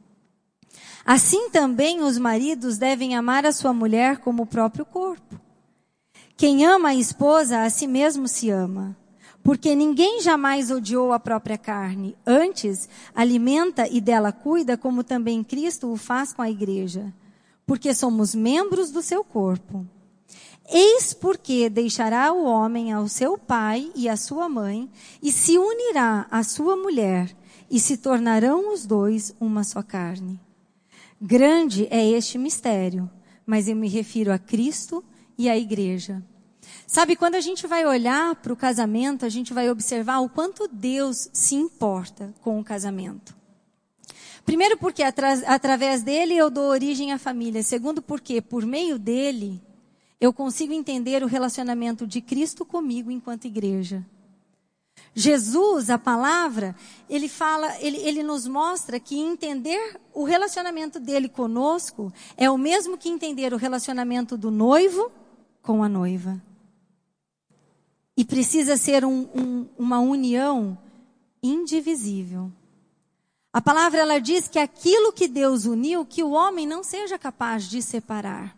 Assim 1.05 1.49
também 1.49 2.01
os 2.01 2.17
maridos 2.17 2.77
devem 2.77 3.15
amar 3.15 3.45
a 3.45 3.51
sua 3.51 3.73
mulher 3.73 4.17
como 4.17 4.43
o 4.43 4.47
próprio 4.47 4.85
corpo. 4.85 5.39
Quem 6.37 6.65
ama 6.65 6.89
a 6.89 6.95
esposa, 6.95 7.61
a 7.61 7.69
si 7.69 7.87
mesmo 7.87 8.27
se 8.27 8.49
ama. 8.49 8.95
Porque 9.43 9.73
ninguém 9.73 10.21
jamais 10.21 10.69
odiou 10.69 11.11
a 11.11 11.19
própria 11.19 11.57
carne. 11.57 12.15
Antes, 12.25 12.87
alimenta 13.13 13.87
e 13.87 13.99
dela 13.99 14.31
cuida, 14.31 14.77
como 14.77 15.03
também 15.03 15.43
Cristo 15.43 15.91
o 15.91 15.97
faz 15.97 16.31
com 16.31 16.41
a 16.41 16.49
igreja. 16.49 17.11
Porque 17.65 17.93
somos 17.93 18.35
membros 18.35 18.91
do 18.91 19.01
seu 19.01 19.23
corpo. 19.23 19.85
Eis 20.69 21.13
porque 21.13 21.69
deixará 21.69 22.31
o 22.31 22.45
homem 22.45 22.93
ao 22.93 23.07
seu 23.07 23.37
pai 23.37 23.91
e 23.95 24.07
à 24.07 24.15
sua 24.15 24.47
mãe, 24.47 24.89
e 25.21 25.31
se 25.31 25.57
unirá 25.57 26.27
à 26.29 26.43
sua 26.43 26.77
mulher, 26.77 27.35
e 27.69 27.79
se 27.79 27.97
tornarão 27.97 28.73
os 28.73 28.85
dois 28.85 29.35
uma 29.39 29.63
só 29.63 29.81
carne. 29.81 30.39
Grande 31.23 31.87
é 31.91 32.03
este 32.03 32.39
mistério, 32.39 33.07
mas 33.45 33.67
eu 33.67 33.75
me 33.75 33.87
refiro 33.87 34.33
a 34.33 34.39
Cristo 34.39 35.03
e 35.37 35.47
à 35.47 35.55
igreja. 35.55 36.23
Sabe, 36.87 37.15
quando 37.15 37.35
a 37.35 37.39
gente 37.39 37.67
vai 37.67 37.85
olhar 37.85 38.33
para 38.37 38.51
o 38.51 38.55
casamento, 38.55 39.23
a 39.23 39.29
gente 39.29 39.53
vai 39.53 39.69
observar 39.69 40.19
o 40.19 40.29
quanto 40.29 40.67
Deus 40.67 41.29
se 41.31 41.53
importa 41.53 42.33
com 42.41 42.59
o 42.59 42.63
casamento. 42.63 43.35
Primeiro, 44.43 44.79
porque 44.79 45.03
atra 45.03 45.33
através 45.45 46.01
dele 46.01 46.35
eu 46.35 46.49
dou 46.49 46.67
origem 46.69 47.13
à 47.13 47.19
família. 47.19 47.61
Segundo, 47.61 48.01
porque 48.01 48.41
por 48.41 48.65
meio 48.65 48.97
dele 48.97 49.61
eu 50.19 50.33
consigo 50.33 50.73
entender 50.73 51.21
o 51.21 51.27
relacionamento 51.27 52.07
de 52.07 52.19
Cristo 52.19 52.65
comigo 52.65 53.11
enquanto 53.11 53.45
igreja. 53.45 54.03
Jesus, 55.13 55.89
a 55.89 55.97
palavra, 55.97 56.75
ele 57.09 57.27
fala, 57.27 57.77
ele, 57.81 57.97
ele 57.97 58.23
nos 58.23 58.47
mostra 58.47 58.99
que 58.99 59.19
entender 59.19 59.99
o 60.13 60.23
relacionamento 60.23 60.99
dele 60.99 61.27
conosco 61.27 62.13
é 62.37 62.49
o 62.49 62.57
mesmo 62.57 62.97
que 62.97 63.09
entender 63.09 63.53
o 63.53 63.57
relacionamento 63.57 64.37
do 64.37 64.49
noivo 64.49 65.11
com 65.61 65.83
a 65.83 65.89
noiva. 65.89 66.41
E 68.15 68.23
precisa 68.23 68.77
ser 68.77 69.03
um, 69.03 69.27
um, 69.35 69.67
uma 69.77 69.99
união 69.99 70.77
indivisível. 71.43 72.51
A 73.51 73.61
palavra 73.61 73.99
ela 73.99 74.19
diz 74.19 74.47
que 74.47 74.59
aquilo 74.59 75.11
que 75.11 75.27
Deus 75.27 75.65
uniu, 75.65 76.05
que 76.05 76.23
o 76.23 76.31
homem 76.31 76.65
não 76.65 76.83
seja 76.83 77.19
capaz 77.19 77.65
de 77.65 77.81
separar. 77.81 78.55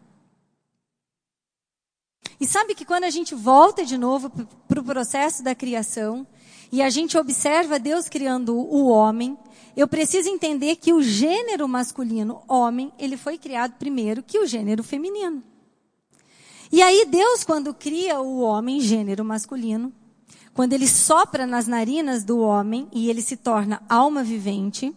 E 2.40 2.46
sabe 2.46 2.76
que 2.76 2.86
quando 2.86 3.06
a 3.06 3.10
gente 3.10 3.34
volta 3.34 3.84
de 3.86 3.98
novo 3.98 4.30
para 4.68 4.80
o 4.80 4.84
processo 4.84 5.44
da 5.44 5.56
criação, 5.56 6.28
e 6.74 6.82
a 6.82 6.90
gente 6.90 7.16
observa 7.20 7.78
Deus 7.78 8.10
criando 8.10 8.56
o 8.58 8.88
homem, 8.88 9.38
eu 9.78 9.88
preciso 9.88 10.28
entender 10.28 10.76
que 10.76 10.92
o 10.92 11.04
gênero 11.04 11.68
masculino, 11.68 12.42
homem, 12.48 12.92
ele 12.98 13.16
foi 13.16 13.38
criado 13.38 13.74
primeiro 13.78 14.24
que 14.24 14.40
o 14.40 14.48
gênero 14.48 14.84
feminino. 14.84 15.44
E 16.72 16.82
aí 16.82 17.06
Deus, 17.06 17.44
quando 17.44 17.76
cria 17.76 18.20
o 18.22 18.40
homem, 18.40 18.80
gênero 18.80 19.24
masculino, 19.24 19.94
quando 20.52 20.74
ele 20.74 20.88
sopra 20.88 21.46
nas 21.46 21.68
narinas 21.68 22.24
do 22.24 22.40
homem 22.40 22.88
e 22.92 23.08
ele 23.08 23.22
se 23.22 23.38
torna 23.38 23.84
alma 23.88 24.24
vivente, 24.24 24.92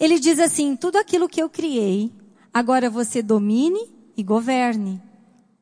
ele 0.00 0.18
diz 0.18 0.40
assim: 0.40 0.74
tudo 0.74 0.96
aquilo 0.96 1.28
que 1.28 1.40
eu 1.40 1.48
criei, 1.48 2.10
agora 2.52 2.90
você 2.90 3.22
domine 3.22 3.94
e 4.16 4.24
governe, 4.24 5.00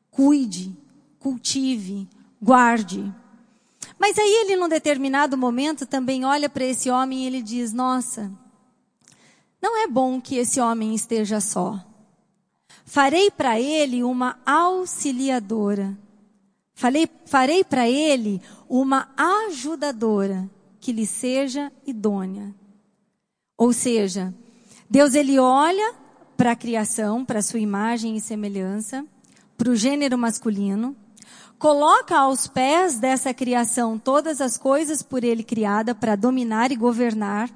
cuide, 0.09 0.75
cultive, 1.19 2.09
guarde. 2.41 3.13
Mas 4.07 4.19
aí 4.19 4.41
ele, 4.43 4.55
num 4.55 4.69
determinado 4.69 5.35
momento, 5.35 5.83
também 5.83 6.25
olha 6.25 6.47
para 6.47 6.63
esse 6.63 6.91
homem 6.91 7.23
e 7.23 7.25
ele 7.25 7.41
diz: 7.41 7.73
Nossa, 7.73 8.31
não 9.59 9.83
é 9.83 9.87
bom 9.87 10.21
que 10.21 10.35
esse 10.35 10.61
homem 10.61 10.93
esteja 10.93 11.41
só. 11.41 11.83
Farei 12.85 13.31
para 13.31 13.59
ele 13.59 14.03
uma 14.03 14.37
auxiliadora. 14.45 15.97
Falei, 16.75 17.09
farei 17.25 17.63
para 17.63 17.89
ele 17.89 18.39
uma 18.69 19.09
ajudadora 19.17 20.47
que 20.79 20.91
lhe 20.91 21.07
seja 21.07 21.71
idônea. 21.83 22.53
Ou 23.57 23.73
seja, 23.73 24.31
Deus 24.87 25.15
ele 25.15 25.39
olha 25.39 25.95
para 26.37 26.51
a 26.51 26.55
criação, 26.55 27.25
para 27.25 27.39
a 27.39 27.41
sua 27.43 27.59
imagem 27.59 28.15
e 28.15 28.21
semelhança, 28.21 29.03
para 29.57 29.71
o 29.71 29.75
gênero 29.75 30.15
masculino, 30.15 30.95
coloca 31.57 32.17
aos 32.17 32.47
pés 32.47 32.97
dessa 32.97 33.33
criação 33.33 33.97
todas 33.97 34.41
as 34.41 34.57
coisas 34.57 35.01
por 35.01 35.23
ele 35.23 35.43
criada 35.43 35.95
para 35.95 36.15
dominar 36.15 36.71
e 36.71 36.75
governar. 36.75 37.49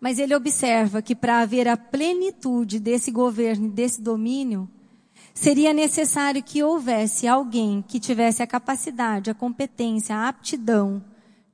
Mas 0.00 0.18
ele 0.18 0.34
observa 0.34 1.02
que 1.02 1.14
para 1.14 1.40
haver 1.40 1.68
a 1.68 1.76
plenitude 1.76 2.78
desse 2.78 3.10
governo 3.10 3.68
desse 3.68 4.00
domínio, 4.00 4.68
seria 5.34 5.72
necessário 5.72 6.42
que 6.42 6.62
houvesse 6.62 7.26
alguém 7.26 7.84
que 7.86 8.00
tivesse 8.00 8.42
a 8.42 8.46
capacidade, 8.46 9.30
a 9.30 9.34
competência, 9.34 10.16
a 10.16 10.28
aptidão 10.28 11.04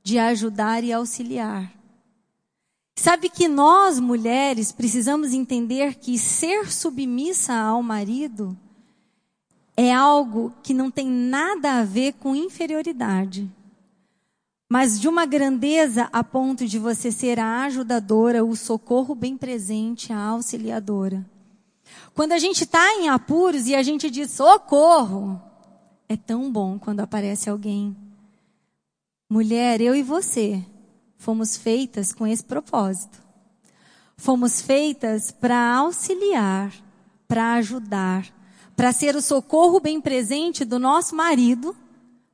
de 0.02 0.18
ajudar 0.18 0.84
e 0.84 0.92
auxiliar. 0.92 1.72
Sabe 2.98 3.28
que 3.28 3.46
nós, 3.46 4.00
mulheres, 4.00 4.72
precisamos 4.72 5.34
entender 5.34 5.96
que 5.96 6.18
ser 6.18 6.70
submissa 6.72 7.54
ao 7.54 7.82
marido 7.82 8.56
é 9.76 9.92
algo 9.92 10.52
que 10.62 10.72
não 10.72 10.90
tem 10.90 11.08
nada 11.08 11.80
a 11.80 11.84
ver 11.84 12.14
com 12.14 12.34
inferioridade, 12.34 13.50
mas 14.68 14.98
de 14.98 15.06
uma 15.06 15.26
grandeza 15.26 16.08
a 16.12 16.24
ponto 16.24 16.66
de 16.66 16.78
você 16.78 17.12
ser 17.12 17.38
a 17.38 17.62
ajudadora, 17.64 18.44
o 18.44 18.56
socorro 18.56 19.14
bem 19.14 19.36
presente, 19.36 20.12
a 20.12 20.18
auxiliadora. 20.18 21.24
Quando 22.14 22.32
a 22.32 22.38
gente 22.38 22.64
está 22.64 22.94
em 22.94 23.08
apuros 23.08 23.66
e 23.66 23.74
a 23.74 23.82
gente 23.82 24.10
diz 24.10 24.30
socorro, 24.30 25.40
é 26.08 26.16
tão 26.16 26.50
bom 26.50 26.78
quando 26.78 27.00
aparece 27.00 27.50
alguém. 27.50 27.96
Mulher, 29.28 29.80
eu 29.80 29.94
e 29.94 30.02
você 30.02 30.64
fomos 31.18 31.56
feitas 31.56 32.12
com 32.12 32.26
esse 32.26 32.44
propósito. 32.44 33.22
Fomos 34.16 34.62
feitas 34.62 35.30
para 35.30 35.74
auxiliar, 35.74 36.72
para 37.28 37.54
ajudar, 37.54 38.26
para 38.76 38.92
ser 38.92 39.16
o 39.16 39.22
socorro 39.22 39.80
bem 39.80 40.00
presente 40.00 40.64
do 40.64 40.78
nosso 40.78 41.16
marido, 41.16 41.74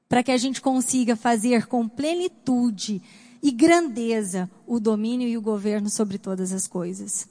para 0.09 0.23
que 0.23 0.33
a 0.33 0.37
gente 0.37 0.61
consiga 0.61 1.15
fazer 1.15 1.67
com 1.67 1.89
plenitude 1.89 3.01
e 3.41 3.51
grandeza 3.51 4.51
o 4.67 4.81
domínio 4.81 5.29
e 5.29 5.39
o 5.39 5.43
governo 5.43 5.89
sobre 5.89 6.19
todas 6.19 6.53
as 6.53 6.67
coisas. 6.67 7.29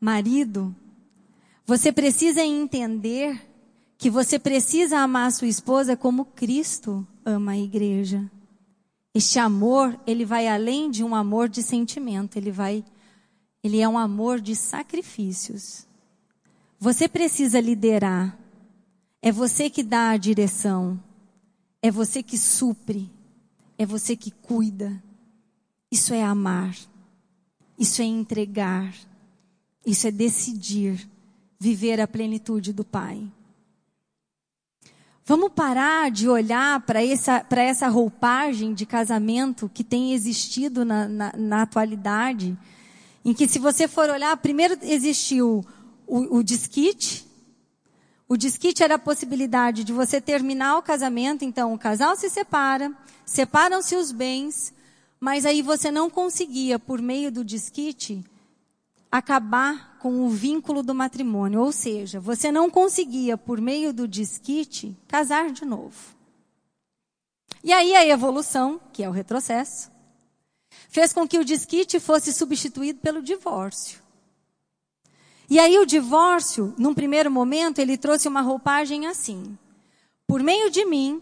Marido, 0.00 0.74
você 1.66 1.92
precisa 1.92 2.40
entender 2.40 3.48
que 3.98 4.08
você 4.08 4.38
precisa 4.38 5.00
amar 5.00 5.30
sua 5.30 5.48
esposa 5.48 5.96
como 5.96 6.24
Cristo 6.24 7.06
ama 7.24 7.52
a 7.52 7.58
igreja. 7.58 8.30
Este 9.12 9.38
amor, 9.38 10.00
ele 10.06 10.24
vai 10.24 10.48
além 10.48 10.90
de 10.90 11.04
um 11.04 11.14
amor 11.14 11.48
de 11.48 11.62
sentimento, 11.62 12.36
ele 12.36 12.50
vai 12.50 12.84
ele 13.62 13.78
é 13.78 13.86
um 13.86 13.98
amor 13.98 14.40
de 14.40 14.56
sacrifícios. 14.56 15.89
Você 16.82 17.06
precisa 17.06 17.60
liderar. 17.60 18.38
É 19.20 19.30
você 19.30 19.68
que 19.68 19.82
dá 19.82 20.08
a 20.08 20.16
direção. 20.16 20.98
É 21.82 21.90
você 21.90 22.22
que 22.22 22.38
supre. 22.38 23.10
É 23.76 23.84
você 23.84 24.16
que 24.16 24.30
cuida. 24.30 25.02
Isso 25.92 26.14
é 26.14 26.22
amar. 26.22 26.74
Isso 27.78 28.00
é 28.00 28.06
entregar. 28.06 28.94
Isso 29.84 30.06
é 30.06 30.10
decidir 30.10 31.06
viver 31.58 32.00
a 32.00 32.08
plenitude 32.08 32.72
do 32.72 32.82
Pai. 32.82 33.30
Vamos 35.26 35.52
parar 35.52 36.10
de 36.10 36.30
olhar 36.30 36.80
para 36.80 37.04
essa, 37.04 37.44
essa 37.50 37.88
roupagem 37.88 38.72
de 38.72 38.86
casamento 38.86 39.70
que 39.72 39.84
tem 39.84 40.14
existido 40.14 40.82
na, 40.82 41.06
na, 41.06 41.32
na 41.36 41.62
atualidade, 41.62 42.56
em 43.22 43.34
que, 43.34 43.46
se 43.46 43.58
você 43.58 43.86
for 43.86 44.08
olhar, 44.08 44.34
primeiro 44.38 44.78
existiu 44.82 45.62
o, 46.10 46.38
o. 46.38 46.44
O 48.28 48.36
disquite 48.36 48.82
era 48.84 48.94
a 48.94 48.98
possibilidade 48.98 49.82
de 49.82 49.92
você 49.92 50.20
terminar 50.20 50.78
o 50.78 50.82
casamento, 50.82 51.44
então 51.44 51.74
o 51.74 51.78
casal 51.78 52.14
se 52.14 52.30
separa, 52.30 52.92
separam-se 53.24 53.96
os 53.96 54.12
bens, 54.12 54.72
mas 55.18 55.44
aí 55.44 55.62
você 55.62 55.90
não 55.90 56.08
conseguia, 56.08 56.78
por 56.78 57.02
meio 57.02 57.32
do 57.32 57.44
disquite, 57.44 58.24
acabar 59.10 59.98
com 59.98 60.24
o 60.24 60.30
vínculo 60.30 60.82
do 60.82 60.94
matrimônio. 60.94 61.60
Ou 61.60 61.72
seja, 61.72 62.20
você 62.20 62.52
não 62.52 62.70
conseguia, 62.70 63.36
por 63.36 63.60
meio 63.60 63.92
do 63.92 64.06
disquite, 64.06 64.96
casar 65.08 65.50
de 65.50 65.64
novo. 65.64 66.14
E 67.62 67.72
aí 67.72 67.94
a 67.94 68.06
evolução, 68.06 68.80
que 68.92 69.02
é 69.02 69.08
o 69.08 69.12
retrocesso, 69.12 69.90
fez 70.88 71.12
com 71.12 71.26
que 71.26 71.38
o 71.38 71.44
disquite 71.44 71.98
fosse 71.98 72.32
substituído 72.32 73.00
pelo 73.00 73.20
divórcio. 73.20 73.99
E 75.50 75.58
aí 75.58 75.80
o 75.80 75.84
divórcio, 75.84 76.72
num 76.78 76.94
primeiro 76.94 77.28
momento, 77.28 77.80
ele 77.80 77.98
trouxe 77.98 78.28
uma 78.28 78.40
roupagem 78.40 79.08
assim. 79.08 79.58
Por 80.24 80.44
meio 80.44 80.70
de 80.70 80.84
mim, 80.84 81.20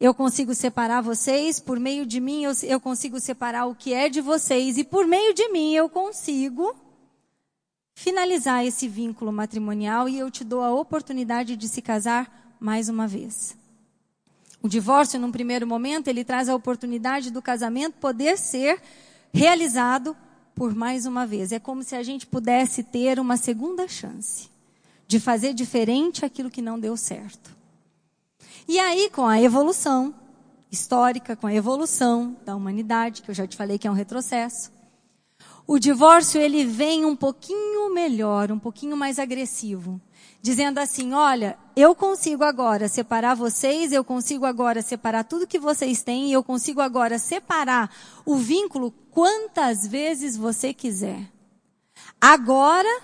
eu 0.00 0.14
consigo 0.14 0.54
separar 0.54 1.02
vocês, 1.02 1.60
por 1.60 1.78
meio 1.78 2.06
de 2.06 2.20
mim 2.20 2.44
eu, 2.44 2.52
eu 2.62 2.80
consigo 2.80 3.20
separar 3.20 3.66
o 3.66 3.74
que 3.74 3.92
é 3.92 4.08
de 4.08 4.22
vocês, 4.22 4.78
e 4.78 4.84
por 4.84 5.06
meio 5.06 5.34
de 5.34 5.46
mim 5.50 5.74
eu 5.74 5.90
consigo 5.90 6.74
finalizar 7.94 8.64
esse 8.64 8.88
vínculo 8.88 9.30
matrimonial 9.30 10.08
e 10.08 10.18
eu 10.18 10.30
te 10.30 10.42
dou 10.42 10.62
a 10.62 10.74
oportunidade 10.74 11.54
de 11.54 11.68
se 11.68 11.82
casar 11.82 12.56
mais 12.58 12.88
uma 12.88 13.06
vez. 13.06 13.54
O 14.62 14.68
divórcio, 14.68 15.20
num 15.20 15.30
primeiro 15.30 15.66
momento, 15.66 16.08
ele 16.08 16.24
traz 16.24 16.48
a 16.48 16.54
oportunidade 16.54 17.30
do 17.30 17.42
casamento 17.42 17.98
poder 18.00 18.38
ser 18.38 18.80
realizado 19.34 20.16
por 20.54 20.74
mais 20.74 21.06
uma 21.06 21.26
vez. 21.26 21.52
É 21.52 21.58
como 21.58 21.82
se 21.82 21.96
a 21.96 22.02
gente 22.02 22.26
pudesse 22.26 22.82
ter 22.82 23.18
uma 23.18 23.36
segunda 23.36 23.88
chance 23.88 24.48
de 25.06 25.20
fazer 25.20 25.52
diferente 25.52 26.24
aquilo 26.24 26.50
que 26.50 26.62
não 26.62 26.78
deu 26.78 26.96
certo. 26.96 27.54
E 28.66 28.78
aí, 28.78 29.10
com 29.10 29.26
a 29.26 29.40
evolução 29.40 30.14
histórica, 30.70 31.36
com 31.36 31.46
a 31.46 31.54
evolução 31.54 32.36
da 32.44 32.56
humanidade, 32.56 33.22
que 33.22 33.30
eu 33.30 33.34
já 33.34 33.46
te 33.46 33.56
falei 33.56 33.78
que 33.78 33.86
é 33.86 33.90
um 33.90 33.94
retrocesso, 33.94 34.72
o 35.66 35.78
divórcio 35.78 36.40
ele 36.40 36.64
vem 36.64 37.04
um 37.04 37.16
pouquinho 37.16 37.92
melhor, 37.92 38.50
um 38.50 38.58
pouquinho 38.58 38.96
mais 38.96 39.18
agressivo, 39.18 40.00
dizendo 40.44 40.78
assim: 40.78 41.14
olha, 41.14 41.56
eu 41.74 41.94
consigo 41.94 42.44
agora 42.44 42.86
separar 42.86 43.34
vocês, 43.34 43.92
eu 43.92 44.04
consigo 44.04 44.44
agora 44.44 44.82
separar 44.82 45.24
tudo 45.24 45.46
que 45.46 45.58
vocês 45.58 46.02
têm, 46.02 46.30
eu 46.30 46.44
consigo 46.44 46.82
agora 46.82 47.18
separar 47.18 47.90
o 48.26 48.36
vínculo 48.36 48.92
quantas 49.10 49.86
vezes 49.86 50.36
você 50.36 50.74
quiser. 50.74 51.32
Agora, 52.20 53.00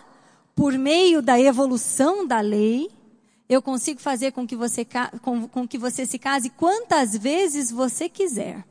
por 0.55 0.75
meio 0.75 1.23
da 1.23 1.41
evolução 1.41 2.27
da 2.27 2.41
lei, 2.41 2.91
eu 3.49 3.63
consigo 3.63 4.01
fazer 4.01 4.33
com 4.33 4.47
que 4.47 4.55
você, 4.55 4.87
com, 5.23 5.49
com 5.49 5.67
que 5.67 5.79
você 5.79 6.05
se 6.05 6.19
case 6.19 6.51
quantas 6.51 7.17
vezes 7.17 7.71
você 7.71 8.07
quiser. 8.07 8.63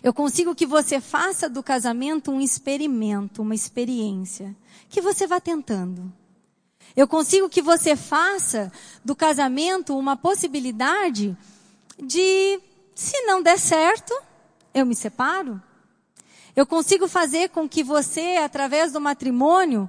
Eu 0.00 0.14
consigo 0.14 0.54
que 0.54 0.66
você 0.66 1.00
faça 1.00 1.48
do 1.48 1.64
casamento 1.64 2.30
um 2.30 2.40
experimento, 2.40 3.42
uma 3.42 3.56
experiência, 3.56 4.54
que 4.88 5.00
você 5.00 5.26
vá 5.26 5.40
tentando. 5.40 6.21
Eu 6.96 7.08
consigo 7.08 7.48
que 7.48 7.62
você 7.62 7.96
faça 7.96 8.70
do 9.04 9.16
casamento 9.16 9.96
uma 9.96 10.16
possibilidade 10.16 11.36
de, 11.98 12.60
se 12.94 13.22
não 13.22 13.42
der 13.42 13.58
certo, 13.58 14.14
eu 14.74 14.84
me 14.84 14.94
separo. 14.94 15.60
Eu 16.54 16.66
consigo 16.66 17.08
fazer 17.08 17.48
com 17.48 17.68
que 17.68 17.82
você, 17.82 18.36
através 18.36 18.92
do 18.92 19.00
matrimônio, 19.00 19.88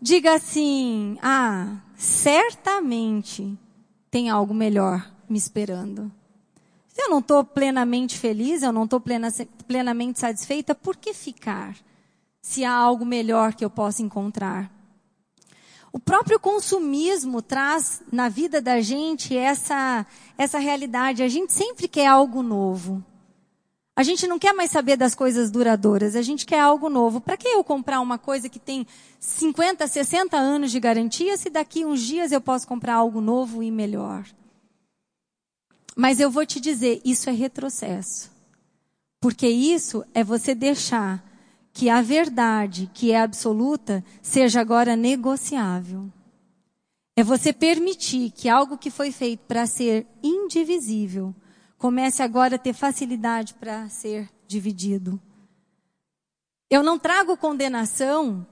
diga 0.00 0.34
assim: 0.34 1.18
ah, 1.22 1.76
certamente 1.96 3.58
tem 4.10 4.30
algo 4.30 4.54
melhor 4.54 5.10
me 5.28 5.36
esperando. 5.36 6.10
Eu 6.96 7.10
não 7.10 7.18
estou 7.18 7.44
plenamente 7.44 8.18
feliz, 8.18 8.62
eu 8.62 8.72
não 8.72 8.84
estou 8.84 8.98
plena, 8.98 9.28
plenamente 9.66 10.18
satisfeita, 10.18 10.74
por 10.74 10.96
que 10.96 11.12
ficar? 11.12 11.76
Se 12.40 12.64
há 12.64 12.72
algo 12.72 13.04
melhor 13.04 13.54
que 13.54 13.64
eu 13.64 13.70
possa 13.70 14.02
encontrar. 14.02 14.77
O 15.98 16.00
próprio 16.00 16.38
consumismo 16.38 17.42
traz 17.42 18.02
na 18.12 18.28
vida 18.28 18.62
da 18.62 18.80
gente 18.80 19.36
essa, 19.36 20.06
essa 20.38 20.56
realidade. 20.56 21.24
A 21.24 21.28
gente 21.28 21.52
sempre 21.52 21.88
quer 21.88 22.06
algo 22.06 22.40
novo. 22.40 23.04
A 23.96 24.04
gente 24.04 24.24
não 24.28 24.38
quer 24.38 24.52
mais 24.52 24.70
saber 24.70 24.96
das 24.96 25.12
coisas 25.12 25.50
duradouras, 25.50 26.14
a 26.14 26.22
gente 26.22 26.46
quer 26.46 26.60
algo 26.60 26.88
novo. 26.88 27.20
Para 27.20 27.36
que 27.36 27.48
eu 27.48 27.64
comprar 27.64 27.98
uma 27.98 28.16
coisa 28.16 28.48
que 28.48 28.60
tem 28.60 28.86
50, 29.18 29.88
60 29.88 30.36
anos 30.36 30.70
de 30.70 30.78
garantia 30.78 31.36
se 31.36 31.50
daqui 31.50 31.84
uns 31.84 32.00
dias 32.00 32.30
eu 32.30 32.40
posso 32.40 32.64
comprar 32.68 32.94
algo 32.94 33.20
novo 33.20 33.60
e 33.60 33.68
melhor? 33.68 34.24
Mas 35.96 36.20
eu 36.20 36.30
vou 36.30 36.46
te 36.46 36.60
dizer, 36.60 37.02
isso 37.04 37.28
é 37.28 37.32
retrocesso. 37.32 38.30
Porque 39.20 39.48
isso 39.48 40.04
é 40.14 40.22
você 40.22 40.54
deixar 40.54 41.27
que 41.78 41.88
a 41.88 42.02
verdade, 42.02 42.90
que 42.92 43.12
é 43.12 43.20
absoluta, 43.20 44.04
seja 44.20 44.60
agora 44.60 44.96
negociável. 44.96 46.10
É 47.16 47.22
você 47.22 47.52
permitir 47.52 48.32
que 48.32 48.48
algo 48.48 48.76
que 48.76 48.90
foi 48.90 49.12
feito 49.12 49.46
para 49.46 49.64
ser 49.64 50.04
indivisível 50.20 51.32
comece 51.78 52.20
agora 52.20 52.56
a 52.56 52.58
ter 52.58 52.72
facilidade 52.72 53.54
para 53.54 53.88
ser 53.88 54.28
dividido. 54.48 55.20
Eu 56.68 56.82
não 56.82 56.98
trago 56.98 57.36
condenação 57.36 58.44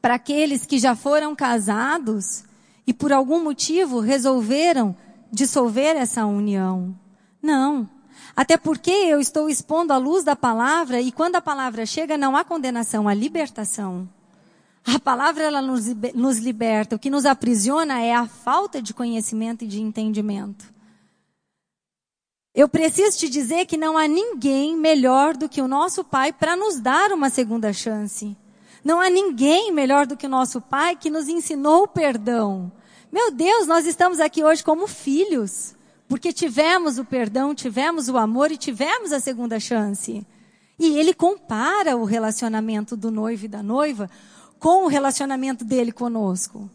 para 0.00 0.14
aqueles 0.14 0.64
que 0.64 0.78
já 0.78 0.96
foram 0.96 1.36
casados 1.36 2.42
e 2.86 2.94
por 2.94 3.12
algum 3.12 3.44
motivo 3.44 4.00
resolveram 4.00 4.96
dissolver 5.30 5.94
essa 5.94 6.24
união. 6.24 6.98
Não. 7.42 7.86
Até 8.34 8.56
porque 8.56 8.90
eu 8.90 9.20
estou 9.20 9.48
expondo 9.48 9.92
a 9.92 9.98
luz 9.98 10.24
da 10.24 10.36
palavra 10.36 11.00
e 11.00 11.10
quando 11.10 11.36
a 11.36 11.40
palavra 11.40 11.86
chega 11.86 12.18
não 12.18 12.36
há 12.36 12.44
condenação, 12.44 13.08
há 13.08 13.14
libertação. 13.14 14.08
A 14.84 14.98
palavra 15.00 15.42
ela 15.42 15.60
nos, 15.60 15.86
nos 16.14 16.38
liberta. 16.38 16.96
O 16.96 16.98
que 16.98 17.10
nos 17.10 17.26
aprisiona 17.26 18.00
é 18.00 18.14
a 18.14 18.26
falta 18.26 18.80
de 18.80 18.94
conhecimento 18.94 19.64
e 19.64 19.66
de 19.66 19.80
entendimento. 19.80 20.72
Eu 22.54 22.68
preciso 22.68 23.18
te 23.18 23.28
dizer 23.28 23.66
que 23.66 23.76
não 23.76 23.98
há 23.98 24.08
ninguém 24.08 24.74
melhor 24.74 25.36
do 25.36 25.46
que 25.46 25.60
o 25.60 25.68
nosso 25.68 26.02
Pai 26.02 26.32
para 26.32 26.56
nos 26.56 26.80
dar 26.80 27.12
uma 27.12 27.28
segunda 27.28 27.70
chance. 27.70 28.34
Não 28.82 28.98
há 28.98 29.10
ninguém 29.10 29.70
melhor 29.70 30.06
do 30.06 30.16
que 30.16 30.24
o 30.24 30.30
nosso 30.30 30.58
Pai 30.60 30.96
que 30.96 31.10
nos 31.10 31.28
ensinou 31.28 31.82
o 31.82 31.88
perdão. 31.88 32.72
Meu 33.12 33.30
Deus, 33.30 33.66
nós 33.66 33.84
estamos 33.84 34.20
aqui 34.20 34.42
hoje 34.42 34.64
como 34.64 34.86
filhos, 34.86 35.75
porque 36.08 36.32
tivemos 36.32 36.98
o 36.98 37.04
perdão, 37.04 37.54
tivemos 37.54 38.08
o 38.08 38.16
amor 38.16 38.52
e 38.52 38.56
tivemos 38.56 39.12
a 39.12 39.20
segunda 39.20 39.58
chance. 39.58 40.24
E 40.78 40.98
ele 40.98 41.12
compara 41.14 41.96
o 41.96 42.04
relacionamento 42.04 42.96
do 42.96 43.10
noivo 43.10 43.46
e 43.46 43.48
da 43.48 43.62
noiva 43.62 44.08
com 44.58 44.84
o 44.84 44.88
relacionamento 44.88 45.64
dele 45.64 45.92
conosco. 45.92 46.70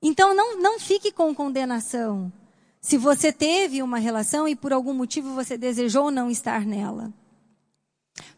Então 0.00 0.34
não, 0.34 0.60
não 0.60 0.78
fique 0.78 1.10
com 1.10 1.34
condenação. 1.34 2.32
Se 2.80 2.96
você 2.96 3.32
teve 3.32 3.82
uma 3.82 3.98
relação 3.98 4.46
e 4.46 4.54
por 4.54 4.72
algum 4.72 4.94
motivo 4.94 5.34
você 5.34 5.56
desejou 5.56 6.10
não 6.10 6.30
estar 6.30 6.64
nela. 6.64 7.12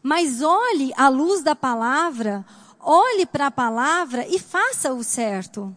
Mas 0.01 0.41
olhe 0.41 0.93
à 0.95 1.09
luz 1.09 1.43
da 1.43 1.55
palavra, 1.55 2.45
olhe 2.79 3.25
para 3.25 3.47
a 3.47 3.51
palavra 3.51 4.25
e 4.27 4.39
faça 4.39 4.93
o 4.93 5.03
certo. 5.03 5.75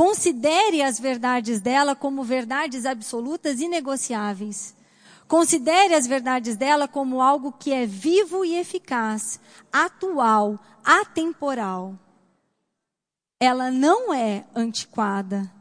Considere 0.00 0.80
as 0.82 0.98
verdades 0.98 1.60
dela 1.60 1.94
como 1.94 2.24
verdades 2.24 2.86
absolutas 2.86 3.60
e 3.60 3.68
negociáveis. 3.68 4.74
Considere 5.28 5.92
as 5.92 6.06
verdades 6.06 6.56
dela 6.56 6.88
como 6.88 7.20
algo 7.20 7.52
que 7.52 7.70
é 7.70 7.84
vivo 7.84 8.42
e 8.42 8.56
eficaz, 8.56 9.38
atual, 9.70 10.58
atemporal. 10.82 11.98
Ela 13.38 13.70
não 13.70 14.10
é 14.10 14.46
antiquada. 14.54 15.52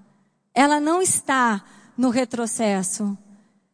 Ela 0.54 0.80
não 0.80 1.02
está 1.02 1.62
no 1.98 2.10
retrocesso. 2.10 3.18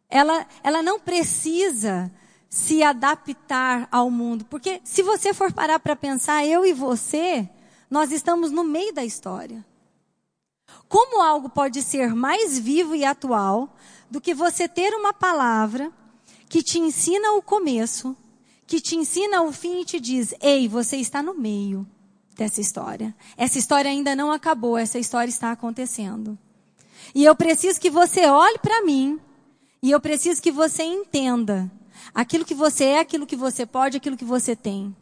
Ela, 0.10 0.47
ela 0.63 0.82
não 0.82 0.99
precisa 0.99 2.12
se 2.49 2.82
adaptar 2.82 3.88
ao 3.91 4.10
mundo. 4.10 4.43
Porque 4.45 4.82
se 4.84 5.04
você 5.04 5.32
for 5.32 5.54
parar 5.54 5.78
para 5.78 5.95
pensar, 5.95 6.43
eu 6.43 6.65
e 6.65 6.73
você, 6.73 7.47
nós 7.88 8.12
estamos 8.12 8.49
no 8.49 8.63
meio 8.63 8.91
da 8.95 9.06
história. 9.06 9.63
Como 10.88 11.21
algo 11.21 11.49
pode 11.49 11.81
ser 11.81 12.13
mais 12.13 12.57
vivo 12.59 12.95
e 12.95 13.03
atual 13.03 13.75
do 14.09 14.21
que 14.21 14.33
você 14.33 14.67
ter 14.67 14.93
uma 14.93 15.13
palavra 15.13 15.91
que 16.47 16.61
te 16.61 16.79
ensina 16.79 17.33
o 17.33 17.41
começo, 17.41 18.15
que 18.67 18.79
te 18.79 18.95
ensina 18.95 19.41
o 19.41 19.51
fim 19.51 19.81
e 19.81 19.85
te 19.85 19.99
diz: 19.99 20.33
ei, 20.41 20.67
você 20.67 20.97
está 20.97 21.21
no 21.21 21.33
meio 21.33 21.88
dessa 22.35 22.61
história. 22.61 23.15
Essa 23.35 23.57
história 23.57 23.89
ainda 23.89 24.15
não 24.15 24.31
acabou, 24.31 24.77
essa 24.77 24.99
história 24.99 25.29
está 25.29 25.51
acontecendo. 25.51 26.38
E 27.13 27.23
eu 27.23 27.35
preciso 27.35 27.79
que 27.79 27.89
você 27.89 28.25
olhe 28.25 28.59
para 28.59 28.83
mim 28.83 29.19
e 29.81 29.91
eu 29.91 29.99
preciso 29.99 30.41
que 30.41 30.51
você 30.51 30.83
entenda 30.83 31.71
aquilo 32.13 32.45
que 32.45 32.55
você 32.55 32.85
é, 32.85 32.99
aquilo 32.99 33.25
que 33.25 33.35
você 33.35 33.65
pode, 33.65 33.97
aquilo 33.97 34.17
que 34.17 34.25
você 34.25 34.55
tem. 34.55 34.95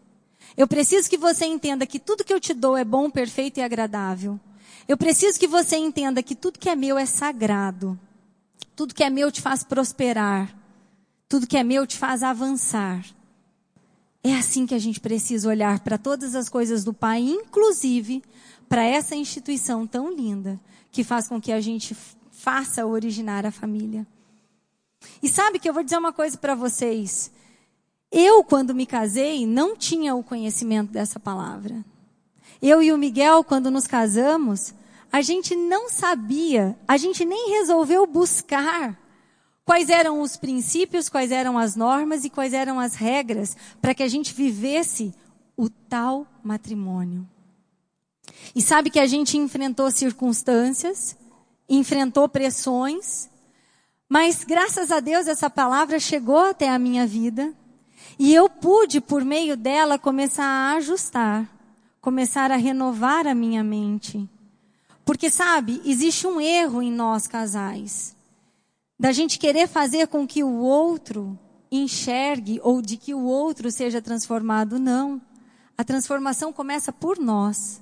Eu 0.55 0.67
preciso 0.67 1.09
que 1.09 1.17
você 1.17 1.45
entenda 1.45 1.85
que 1.85 1.99
tudo 1.99 2.23
que 2.23 2.33
eu 2.33 2.39
te 2.39 2.53
dou 2.53 2.77
é 2.77 2.83
bom, 2.83 3.09
perfeito 3.09 3.59
e 3.59 3.63
agradável. 3.63 4.39
Eu 4.87 4.97
preciso 4.97 5.39
que 5.39 5.47
você 5.47 5.77
entenda 5.77 6.21
que 6.21 6.35
tudo 6.35 6.59
que 6.59 6.69
é 6.69 6.75
meu 6.75 6.97
é 6.97 7.05
sagrado. 7.05 7.99
Tudo 8.75 8.93
que 8.93 9.03
é 9.03 9.09
meu 9.09 9.31
te 9.31 9.41
faz 9.41 9.63
prosperar. 9.63 10.53
Tudo 11.29 11.47
que 11.47 11.57
é 11.57 11.63
meu 11.63 11.87
te 11.87 11.97
faz 11.97 12.23
avançar. 12.23 13.05
É 14.23 14.35
assim 14.35 14.65
que 14.65 14.75
a 14.75 14.79
gente 14.79 14.99
precisa 14.99 15.49
olhar 15.49 15.79
para 15.81 15.97
todas 15.97 16.33
as 16.35 16.47
coisas 16.47 16.83
do 16.83 16.93
Pai, 16.93 17.19
inclusive 17.19 18.23
para 18.69 18.83
essa 18.83 19.15
instituição 19.15 19.85
tão 19.85 20.13
linda 20.13 20.59
que 20.91 21.03
faz 21.03 21.27
com 21.27 21.41
que 21.41 21.51
a 21.51 21.59
gente 21.59 21.95
faça 22.31 22.85
originar 22.85 23.45
a 23.45 23.51
família. 23.51 24.07
E 25.21 25.27
sabe 25.27 25.59
que 25.59 25.67
eu 25.67 25.73
vou 25.73 25.83
dizer 25.83 25.97
uma 25.97 26.13
coisa 26.13 26.37
para 26.37 26.55
vocês. 26.55 27.31
Eu, 28.11 28.43
quando 28.43 28.75
me 28.75 28.85
casei, 28.85 29.45
não 29.45 29.75
tinha 29.75 30.15
o 30.15 30.23
conhecimento 30.23 30.91
dessa 30.91 31.19
palavra. 31.19 31.83
Eu 32.65 32.81
e 32.81 32.93
o 32.93 32.97
Miguel, 32.97 33.43
quando 33.43 33.69
nos 33.69 33.85
casamos, 33.85 34.73
a 35.11 35.21
gente 35.21 35.53
não 35.53 35.89
sabia, 35.89 36.79
a 36.87 36.95
gente 36.95 37.25
nem 37.25 37.49
resolveu 37.49 38.07
buscar 38.07 38.97
quais 39.65 39.89
eram 39.89 40.21
os 40.21 40.37
princípios, 40.37 41.09
quais 41.09 41.29
eram 41.29 41.57
as 41.57 41.75
normas 41.75 42.23
e 42.23 42.29
quais 42.29 42.53
eram 42.53 42.79
as 42.79 42.95
regras 42.95 43.57
para 43.81 43.93
que 43.93 44.01
a 44.01 44.07
gente 44.07 44.33
vivesse 44.33 45.13
o 45.57 45.69
tal 45.69 46.25
matrimônio. 46.41 47.27
E 48.55 48.61
sabe 48.61 48.89
que 48.89 48.99
a 48.99 49.07
gente 49.07 49.37
enfrentou 49.37 49.91
circunstâncias, 49.91 51.17
enfrentou 51.67 52.29
pressões, 52.29 53.29
mas 54.07 54.45
graças 54.45 54.89
a 54.89 55.01
Deus 55.01 55.27
essa 55.27 55.49
palavra 55.49 55.99
chegou 55.99 56.39
até 56.39 56.69
a 56.69 56.79
minha 56.79 57.05
vida 57.05 57.53
e 58.17 58.33
eu 58.33 58.49
pude, 58.49 59.01
por 59.01 59.25
meio 59.25 59.57
dela, 59.57 59.99
começar 59.99 60.45
a 60.45 60.75
ajustar, 60.75 61.45
começar 62.03 62.51
a 62.51 62.57
renovar 62.57 63.25
a 63.25 63.33
minha 63.33 63.63
mente. 63.63 64.29
Porque, 65.05 65.31
sabe, 65.31 65.81
existe 65.85 66.27
um 66.27 66.39
erro 66.39 66.81
em 66.81 66.91
nós 66.91 67.27
casais. 67.27 68.13
Da 68.99 69.13
gente 69.13 69.39
querer 69.39 69.69
fazer 69.69 70.07
com 70.07 70.27
que 70.27 70.43
o 70.43 70.57
outro 70.57 71.39
enxergue 71.71 72.59
ou 72.61 72.81
de 72.81 72.97
que 72.97 73.13
o 73.13 73.23
outro 73.23 73.71
seja 73.71 74.01
transformado. 74.01 74.77
Não. 74.77 75.21
A 75.77 75.83
transformação 75.85 76.51
começa 76.51 76.91
por 76.91 77.17
nós. 77.17 77.81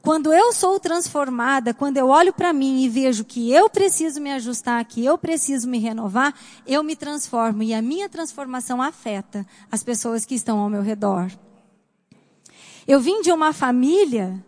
Quando 0.00 0.32
eu 0.32 0.52
sou 0.52 0.78
transformada, 0.78 1.74
quando 1.74 1.96
eu 1.96 2.06
olho 2.06 2.32
para 2.32 2.52
mim 2.52 2.84
e 2.84 2.88
vejo 2.88 3.24
que 3.24 3.50
eu 3.50 3.68
preciso 3.68 4.20
me 4.20 4.30
ajustar, 4.30 4.84
que 4.84 5.04
eu 5.04 5.18
preciso 5.18 5.68
me 5.68 5.78
renovar, 5.78 6.32
eu 6.64 6.84
me 6.84 6.94
transformo 6.94 7.64
e 7.64 7.74
a 7.74 7.82
minha 7.82 8.08
transformação 8.08 8.80
afeta 8.80 9.44
as 9.72 9.82
pessoas 9.82 10.24
que 10.24 10.36
estão 10.36 10.60
ao 10.60 10.70
meu 10.70 10.82
redor. 10.82 11.32
Eu 12.86 13.00
vim 13.00 13.20
de 13.20 13.32
uma 13.32 13.52
família 13.52 14.44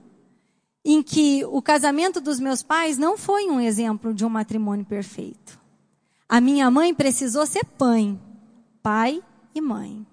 em 0.84 1.02
que 1.02 1.44
o 1.46 1.60
casamento 1.60 2.20
dos 2.20 2.38
meus 2.38 2.62
pais 2.62 2.96
não 2.96 3.18
foi 3.18 3.48
um 3.48 3.60
exemplo 3.60 4.14
de 4.14 4.24
um 4.24 4.28
matrimônio 4.28 4.86
perfeito. 4.86 5.58
A 6.28 6.40
minha 6.40 6.70
mãe 6.70 6.94
precisou 6.94 7.46
ser 7.46 7.64
pai, 7.64 8.18
pai 8.82 9.22
e 9.54 9.60
mãe. 9.60 10.06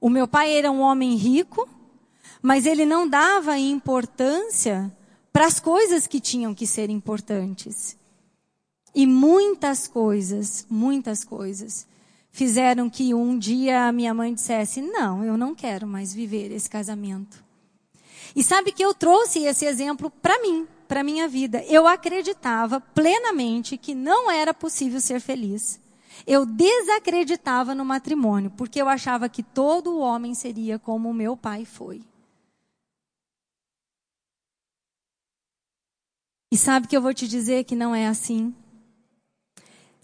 O 0.00 0.10
meu 0.10 0.28
pai 0.28 0.52
era 0.52 0.70
um 0.70 0.80
homem 0.80 1.16
rico, 1.16 1.68
mas 2.42 2.66
ele 2.66 2.84
não 2.84 3.08
dava 3.08 3.56
importância 3.58 4.94
para 5.32 5.46
as 5.46 5.58
coisas 5.58 6.06
que 6.06 6.20
tinham 6.20 6.54
que 6.54 6.66
ser 6.66 6.90
importantes. 6.90 7.96
E 8.94 9.06
muitas 9.06 9.88
coisas, 9.88 10.66
muitas 10.68 11.24
coisas, 11.24 11.86
fizeram 12.32 12.90
que 12.90 13.14
um 13.14 13.38
dia 13.38 13.86
a 13.86 13.92
minha 13.92 14.12
mãe 14.12 14.34
dissesse: 14.34 14.80
Não, 14.80 15.22
eu 15.24 15.36
não 15.36 15.54
quero 15.54 15.86
mais 15.86 16.12
viver 16.12 16.50
esse 16.50 16.68
casamento. 16.68 17.44
E 18.34 18.42
sabe 18.42 18.72
que 18.72 18.82
eu 18.82 18.94
trouxe 18.94 19.44
esse 19.44 19.66
exemplo 19.66 20.10
para 20.10 20.40
mim, 20.40 20.66
para 20.88 21.04
minha 21.04 21.28
vida. 21.28 21.62
Eu 21.64 21.86
acreditava 21.86 22.80
plenamente 22.80 23.76
que 23.76 23.94
não 23.94 24.30
era 24.30 24.54
possível 24.54 25.00
ser 25.00 25.20
feliz. 25.20 25.78
Eu 26.26 26.46
desacreditava 26.46 27.74
no 27.74 27.84
matrimônio, 27.84 28.50
porque 28.50 28.80
eu 28.80 28.88
achava 28.88 29.28
que 29.28 29.42
todo 29.42 29.98
homem 29.98 30.34
seria 30.34 30.78
como 30.78 31.10
o 31.10 31.14
meu 31.14 31.36
pai 31.36 31.64
foi. 31.64 32.00
E 36.50 36.56
sabe 36.56 36.86
que 36.86 36.96
eu 36.96 37.02
vou 37.02 37.12
te 37.12 37.26
dizer 37.26 37.64
que 37.64 37.74
não 37.74 37.94
é 37.94 38.06
assim? 38.06 38.54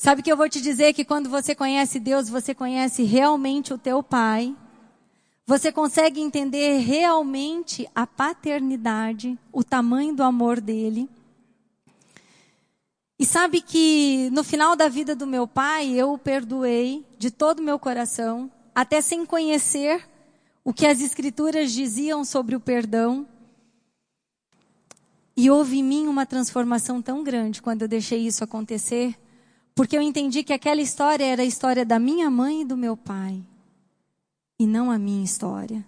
Sabe 0.00 0.22
que 0.22 0.30
eu 0.30 0.36
vou 0.36 0.48
te 0.48 0.60
dizer 0.60 0.92
que 0.92 1.04
quando 1.04 1.28
você 1.28 1.56
conhece 1.56 1.98
Deus, 1.98 2.28
você 2.28 2.54
conhece 2.54 3.02
realmente 3.02 3.74
o 3.74 3.78
teu 3.78 4.00
Pai. 4.00 4.54
Você 5.44 5.72
consegue 5.72 6.20
entender 6.20 6.78
realmente 6.78 7.88
a 7.92 8.06
paternidade, 8.06 9.36
o 9.52 9.64
tamanho 9.64 10.14
do 10.14 10.22
amor 10.22 10.60
dele. 10.60 11.08
E 13.18 13.26
sabe 13.26 13.60
que 13.60 14.30
no 14.30 14.44
final 14.44 14.76
da 14.76 14.88
vida 14.88 15.16
do 15.16 15.26
meu 15.26 15.48
pai, 15.48 15.90
eu 15.90 16.12
o 16.12 16.18
perdoei 16.18 17.04
de 17.18 17.32
todo 17.32 17.58
o 17.58 17.64
meu 17.64 17.76
coração, 17.76 18.48
até 18.72 19.00
sem 19.00 19.26
conhecer 19.26 20.08
o 20.62 20.72
que 20.72 20.86
as 20.86 21.00
escrituras 21.00 21.72
diziam 21.72 22.24
sobre 22.24 22.54
o 22.54 22.60
perdão. 22.60 23.26
E 25.36 25.50
houve 25.50 25.78
em 25.78 25.82
mim 25.82 26.06
uma 26.06 26.24
transformação 26.24 27.02
tão 27.02 27.24
grande 27.24 27.60
quando 27.60 27.82
eu 27.82 27.88
deixei 27.88 28.24
isso 28.24 28.44
acontecer, 28.44 29.18
porque 29.78 29.96
eu 29.96 30.02
entendi 30.02 30.42
que 30.42 30.52
aquela 30.52 30.80
história 30.80 31.24
era 31.24 31.42
a 31.42 31.44
história 31.44 31.86
da 31.86 32.00
minha 32.00 32.28
mãe 32.28 32.62
e 32.62 32.64
do 32.64 32.76
meu 32.76 32.96
pai, 32.96 33.40
e 34.58 34.66
não 34.66 34.90
a 34.90 34.98
minha 34.98 35.22
história. 35.22 35.86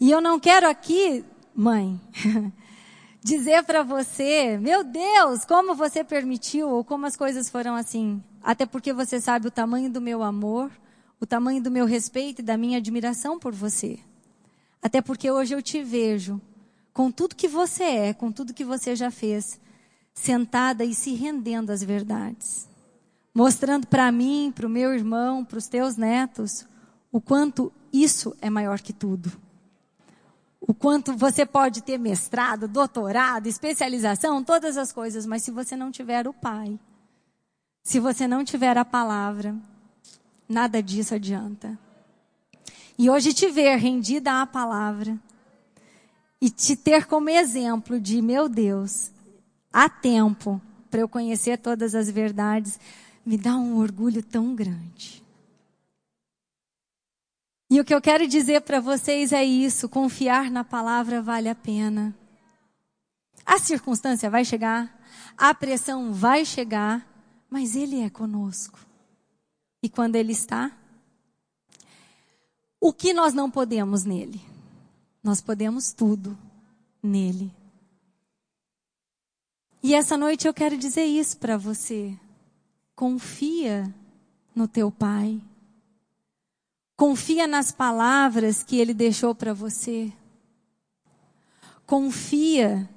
E 0.00 0.10
eu 0.10 0.22
não 0.22 0.40
quero 0.40 0.66
aqui, 0.66 1.22
mãe, 1.54 2.00
dizer 3.22 3.62
para 3.64 3.82
você, 3.82 4.56
meu 4.56 4.82
Deus, 4.82 5.44
como 5.44 5.74
você 5.74 6.02
permitiu 6.02 6.70
ou 6.70 6.82
como 6.82 7.04
as 7.04 7.14
coisas 7.14 7.50
foram 7.50 7.74
assim. 7.74 8.24
Até 8.42 8.64
porque 8.64 8.90
você 8.90 9.20
sabe 9.20 9.48
o 9.48 9.50
tamanho 9.50 9.90
do 9.90 10.00
meu 10.00 10.22
amor, 10.22 10.70
o 11.20 11.26
tamanho 11.26 11.62
do 11.62 11.70
meu 11.70 11.84
respeito 11.84 12.38
e 12.38 12.42
da 12.42 12.56
minha 12.56 12.78
admiração 12.78 13.38
por 13.38 13.52
você. 13.52 13.98
Até 14.80 15.02
porque 15.02 15.30
hoje 15.30 15.54
eu 15.54 15.60
te 15.60 15.82
vejo 15.82 16.40
com 16.94 17.10
tudo 17.10 17.36
que 17.36 17.48
você 17.48 17.84
é, 17.84 18.14
com 18.14 18.32
tudo 18.32 18.54
que 18.54 18.64
você 18.64 18.96
já 18.96 19.10
fez, 19.10 19.60
sentada 20.14 20.84
e 20.84 20.94
se 20.94 21.14
rendendo 21.14 21.70
às 21.70 21.82
verdades. 21.82 22.68
Mostrando 23.34 23.86
para 23.86 24.12
mim, 24.12 24.52
para 24.54 24.66
o 24.66 24.70
meu 24.70 24.92
irmão, 24.92 25.44
para 25.44 25.58
os 25.58 25.66
teus 25.66 25.96
netos, 25.96 26.66
o 27.10 27.20
quanto 27.20 27.72
isso 27.92 28.36
é 28.40 28.50
maior 28.50 28.80
que 28.80 28.92
tudo. 28.92 29.32
O 30.60 30.72
quanto 30.72 31.16
você 31.16 31.44
pode 31.44 31.82
ter 31.82 31.98
mestrado, 31.98 32.68
doutorado, 32.68 33.46
especialização, 33.46 34.44
todas 34.44 34.76
as 34.76 34.92
coisas, 34.92 35.26
mas 35.26 35.42
se 35.42 35.50
você 35.50 35.76
não 35.76 35.90
tiver 35.90 36.28
o 36.28 36.32
Pai, 36.32 36.78
se 37.82 37.98
você 37.98 38.28
não 38.28 38.44
tiver 38.44 38.78
a 38.78 38.84
palavra, 38.84 39.56
nada 40.48 40.82
disso 40.82 41.14
adianta. 41.14 41.76
E 42.96 43.10
hoje 43.10 43.32
te 43.32 43.50
ver 43.50 43.76
rendida 43.76 44.40
à 44.40 44.46
palavra, 44.46 45.18
e 46.40 46.50
te 46.50 46.76
ter 46.76 47.06
como 47.06 47.30
exemplo 47.30 47.98
de, 48.00 48.22
meu 48.22 48.48
Deus, 48.48 49.10
há 49.72 49.88
tempo 49.88 50.60
para 50.90 51.00
eu 51.00 51.08
conhecer 51.08 51.58
todas 51.58 51.94
as 51.94 52.10
verdades, 52.10 52.78
me 53.24 53.38
dá 53.38 53.56
um 53.56 53.78
orgulho 53.78 54.22
tão 54.22 54.54
grande. 54.54 55.22
E 57.70 57.80
o 57.80 57.84
que 57.84 57.94
eu 57.94 58.02
quero 58.02 58.28
dizer 58.28 58.60
para 58.60 58.80
vocês 58.80 59.32
é 59.32 59.42
isso: 59.42 59.88
confiar 59.88 60.50
na 60.50 60.62
palavra 60.62 61.22
vale 61.22 61.48
a 61.48 61.54
pena. 61.54 62.14
A 63.46 63.58
circunstância 63.58 64.28
vai 64.28 64.44
chegar, 64.44 65.00
a 65.38 65.54
pressão 65.54 66.12
vai 66.12 66.44
chegar, 66.44 67.06
mas 67.48 67.74
Ele 67.74 68.02
é 68.02 68.10
conosco. 68.10 68.78
E 69.82 69.88
quando 69.88 70.16
Ele 70.16 70.32
está, 70.32 70.70
o 72.78 72.92
que 72.92 73.14
nós 73.14 73.32
não 73.32 73.50
podemos 73.50 74.04
nele? 74.04 74.40
Nós 75.22 75.40
podemos 75.40 75.92
tudo 75.92 76.36
nele. 77.02 77.50
E 79.82 79.94
essa 79.94 80.16
noite 80.16 80.46
eu 80.46 80.54
quero 80.54 80.76
dizer 80.76 81.04
isso 81.04 81.36
para 81.38 81.56
você. 81.56 82.16
Confia 82.94 83.92
no 84.54 84.68
teu 84.68 84.90
Pai. 84.90 85.40
Confia 86.96 87.48
nas 87.48 87.72
palavras 87.72 88.62
que 88.62 88.78
ele 88.78 88.94
deixou 88.94 89.34
para 89.34 89.52
você. 89.52 90.12
Confia 91.84 92.88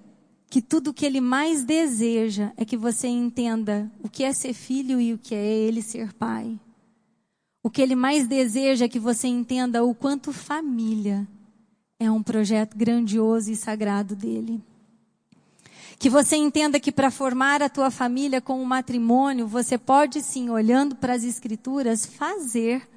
que 0.48 0.62
tudo 0.62 0.94
que 0.94 1.06
ele 1.06 1.20
mais 1.20 1.64
deseja 1.64 2.54
é 2.56 2.64
que 2.64 2.78
você 2.78 3.08
entenda 3.08 3.92
o 4.04 4.08
que 4.08 4.24
é 4.24 4.32
ser 4.32 4.54
filho 4.54 5.02
e 5.02 5.12
o 5.12 5.18
que 5.18 5.34
é 5.34 5.44
ele 5.44 5.82
ser 5.82 6.14
pai. 6.14 6.60
O 7.64 7.70
que 7.70 7.82
ele 7.82 7.96
mais 7.96 8.28
deseja 8.28 8.86
é 8.86 8.88
que 8.88 9.00
você 9.00 9.28
entenda 9.28 9.84
o 9.84 9.96
quanto 9.96 10.32
família 10.32 11.28
é 12.00 12.12
um 12.12 12.22
projeto 12.22 12.78
grandioso 12.78 13.52
e 13.52 13.56
sagrado 13.56 14.16
dele. 14.16 14.62
Que 15.98 16.10
você 16.10 16.36
entenda 16.36 16.80
que 16.80 16.92
para 16.92 17.10
formar 17.10 17.62
a 17.62 17.70
tua 17.70 17.90
família 17.90 18.42
com 18.42 18.62
um 18.62 18.66
matrimônio, 18.66 19.48
você 19.48 19.78
pode 19.78 20.22
sim, 20.22 20.50
olhando 20.50 20.96
para 20.96 21.14
as 21.14 21.24
escrituras, 21.24 22.06
fazer 22.06 22.88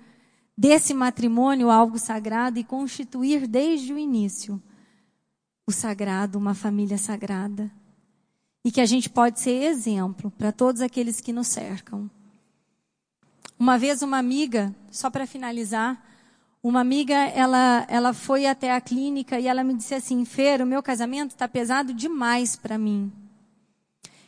desse 0.56 0.92
matrimônio 0.92 1.70
algo 1.70 1.98
sagrado 1.98 2.58
e 2.58 2.64
constituir 2.64 3.46
desde 3.46 3.92
o 3.92 3.98
início 3.98 4.60
o 5.68 5.70
sagrado, 5.70 6.38
uma 6.38 6.54
família 6.54 6.96
sagrada. 6.96 7.70
E 8.64 8.72
que 8.72 8.80
a 8.80 8.86
gente 8.86 9.10
pode 9.10 9.38
ser 9.38 9.64
exemplo 9.64 10.30
para 10.30 10.50
todos 10.50 10.80
aqueles 10.80 11.20
que 11.20 11.30
nos 11.30 11.46
cercam. 11.46 12.10
Uma 13.58 13.76
vez 13.76 14.00
uma 14.00 14.16
amiga, 14.16 14.74
só 14.90 15.10
para 15.10 15.26
finalizar, 15.26 16.02
uma 16.62 16.80
amiga, 16.80 17.14
ela, 17.14 17.86
ela 17.88 18.12
foi 18.12 18.46
até 18.46 18.72
a 18.72 18.80
clínica 18.80 19.38
e 19.38 19.46
ela 19.46 19.62
me 19.62 19.74
disse 19.74 19.94
assim, 19.94 20.24
Fer, 20.24 20.60
o 20.60 20.66
meu 20.66 20.82
casamento 20.82 21.30
está 21.30 21.46
pesado 21.46 21.92
demais 21.94 22.56
para 22.56 22.76
mim. 22.76 23.12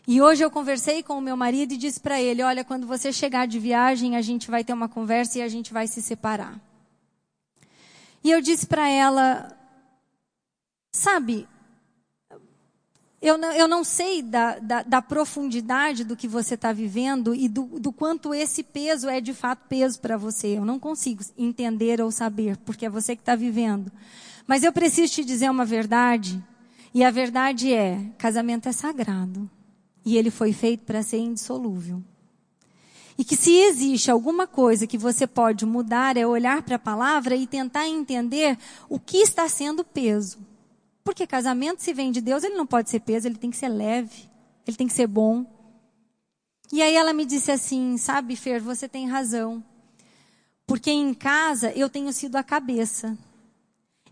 E 0.06 0.20
hoje 0.20 0.42
eu 0.42 0.50
conversei 0.50 1.02
com 1.02 1.18
o 1.18 1.20
meu 1.20 1.36
marido 1.36 1.72
e 1.72 1.76
disse 1.76 2.00
para 2.00 2.20
ele, 2.20 2.42
olha, 2.42 2.64
quando 2.64 2.86
você 2.86 3.12
chegar 3.12 3.46
de 3.46 3.58
viagem, 3.58 4.16
a 4.16 4.22
gente 4.22 4.50
vai 4.50 4.64
ter 4.64 4.72
uma 4.72 4.88
conversa 4.88 5.38
e 5.38 5.42
a 5.42 5.48
gente 5.48 5.72
vai 5.72 5.86
se 5.86 6.02
separar. 6.02 6.58
E 8.22 8.30
eu 8.30 8.40
disse 8.40 8.66
para 8.66 8.88
ela, 8.88 9.56
sabe, 10.92 11.48
eu 13.22 13.36
não, 13.36 13.52
eu 13.52 13.68
não 13.68 13.84
sei 13.84 14.22
da, 14.22 14.58
da, 14.58 14.82
da, 14.82 15.02
profundidade 15.02 16.04
do 16.04 16.16
que 16.16 16.26
você 16.26 16.54
está 16.54 16.72
vivendo 16.72 17.34
e 17.34 17.48
do, 17.48 17.64
do 17.78 17.92
quanto 17.92 18.32
esse 18.32 18.62
peso 18.62 19.10
é 19.10 19.20
de 19.20 19.34
fato 19.34 19.68
peso 19.68 20.00
para 20.00 20.16
você. 20.16 20.56
Eu 20.56 20.64
não 20.64 20.78
consigo 20.78 21.22
entender 21.36 22.00
ou 22.00 22.10
saber, 22.10 22.56
porque 22.58 22.86
é 22.86 22.90
você 22.90 23.14
que 23.14 23.20
está 23.20 23.36
vivendo. 23.36 23.92
Mas 24.46 24.64
eu 24.64 24.72
preciso 24.72 25.12
te 25.12 25.24
dizer 25.24 25.50
uma 25.50 25.66
verdade. 25.66 26.42
E 26.94 27.04
a 27.04 27.10
verdade 27.10 27.72
é, 27.72 28.10
casamento 28.16 28.68
é 28.70 28.72
sagrado. 28.72 29.50
E 30.02 30.16
ele 30.16 30.30
foi 30.30 30.54
feito 30.54 30.84
para 30.84 31.02
ser 31.02 31.18
indissolúvel. 31.18 32.02
E 33.18 33.24
que 33.24 33.36
se 33.36 33.54
existe 33.54 34.10
alguma 34.10 34.46
coisa 34.46 34.86
que 34.86 34.96
você 34.96 35.26
pode 35.26 35.66
mudar 35.66 36.16
é 36.16 36.26
olhar 36.26 36.62
para 36.62 36.76
a 36.76 36.78
palavra 36.78 37.36
e 37.36 37.46
tentar 37.46 37.86
entender 37.86 38.56
o 38.88 38.98
que 38.98 39.18
está 39.18 39.46
sendo 39.46 39.84
peso. 39.84 40.38
Porque 41.04 41.26
casamento, 41.26 41.82
se 41.82 41.92
vem 41.92 42.12
de 42.12 42.20
Deus, 42.20 42.44
ele 42.44 42.56
não 42.56 42.66
pode 42.66 42.90
ser 42.90 43.00
peso, 43.00 43.26
ele 43.26 43.36
tem 43.36 43.50
que 43.50 43.56
ser 43.56 43.68
leve, 43.68 44.28
ele 44.66 44.76
tem 44.76 44.86
que 44.86 44.92
ser 44.92 45.06
bom. 45.06 45.46
E 46.72 46.82
aí 46.82 46.94
ela 46.94 47.12
me 47.12 47.24
disse 47.24 47.50
assim: 47.50 47.96
Sabe, 47.96 48.36
Fer, 48.36 48.60
você 48.60 48.88
tem 48.88 49.08
razão. 49.08 49.64
Porque 50.66 50.90
em 50.90 51.12
casa 51.12 51.72
eu 51.72 51.88
tenho 51.88 52.12
sido 52.12 52.36
a 52.36 52.44
cabeça. 52.44 53.18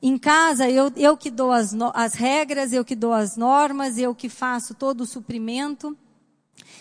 Em 0.00 0.16
casa 0.16 0.68
eu, 0.68 0.92
eu 0.96 1.16
que 1.16 1.30
dou 1.30 1.52
as, 1.52 1.74
as 1.94 2.14
regras, 2.14 2.72
eu 2.72 2.84
que 2.84 2.96
dou 2.96 3.12
as 3.12 3.36
normas, 3.36 3.98
eu 3.98 4.14
que 4.14 4.28
faço 4.28 4.74
todo 4.74 5.02
o 5.02 5.06
suprimento. 5.06 5.96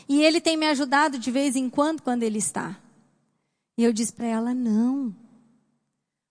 E 0.09 0.23
ele 0.23 0.41
tem 0.41 0.57
me 0.57 0.67
ajudado 0.67 1.19
de 1.19 1.29
vez 1.29 1.55
em 1.55 1.69
quando, 1.69 2.01
quando 2.01 2.23
ele 2.23 2.39
está. 2.39 2.75
E 3.77 3.83
eu 3.83 3.93
disse 3.93 4.13
para 4.13 4.25
ela: 4.25 4.53
Não. 4.53 5.13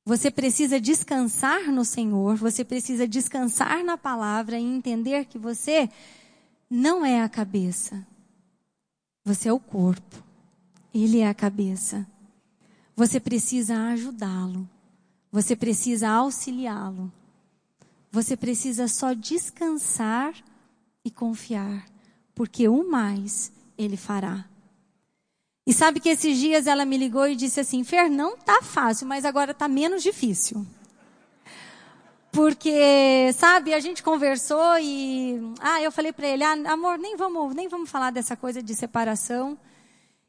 Você 0.07 0.31
precisa 0.31 0.81
descansar 0.81 1.73
no 1.73 1.85
Senhor, 1.85 2.37
você 2.37 2.65
precisa 2.65 3.09
descansar 3.09 3.83
na 3.83 3.99
palavra 3.99 4.57
e 4.57 4.63
entender 4.63 5.25
que 5.25 5.37
você 5.37 5.91
não 6.71 7.05
é 7.05 7.21
a 7.23 7.29
cabeça. 7.29 8.07
Você 9.25 9.49
é 9.49 9.53
o 9.53 9.59
corpo. 9.59 10.23
Ele 10.95 11.19
é 11.19 11.29
a 11.29 11.35
cabeça. 11.35 12.07
Você 12.95 13.19
precisa 13.19 13.77
ajudá-lo. 13.89 14.69
Você 15.33 15.57
precisa 15.57 16.09
auxiliá-lo. 16.09 17.13
Você 18.13 18.37
precisa 18.37 18.87
só 18.87 19.13
descansar 19.13 20.33
e 21.05 21.11
confiar, 21.11 21.85
porque 22.33 22.69
o 22.69 22.89
mais 22.89 23.51
ele 23.77 23.97
fará. 23.97 24.49
E 25.67 25.73
sabe 25.73 25.99
que 25.99 26.09
esses 26.09 26.39
dias 26.39 26.69
ela 26.69 26.85
me 26.85 26.97
ligou 26.97 27.27
e 27.27 27.35
disse 27.35 27.59
assim: 27.59 27.83
Fer, 27.83 28.09
não 28.09 28.37
tá 28.37 28.63
fácil, 28.63 29.07
mas 29.07 29.25
agora 29.25 29.53
tá 29.53 29.67
menos 29.67 30.01
difícil. 30.01 30.65
Porque, 32.31 33.33
sabe, 33.35 33.75
a 33.75 33.81
gente 33.81 34.03
conversou 34.03 34.79
e 34.79 35.41
ah, 35.59 35.83
eu 35.83 35.91
falei 35.91 36.13
para 36.13 36.29
ele: 36.29 36.45
"Ah, 36.45 36.53
amor, 36.67 36.99
nem 36.99 37.17
vamos, 37.17 37.53
nem 37.53 37.67
vamos 37.67 37.91
falar 37.91 38.13
dessa 38.13 38.37
coisa 38.37 38.63
de 38.63 38.77
separação". 38.77 39.59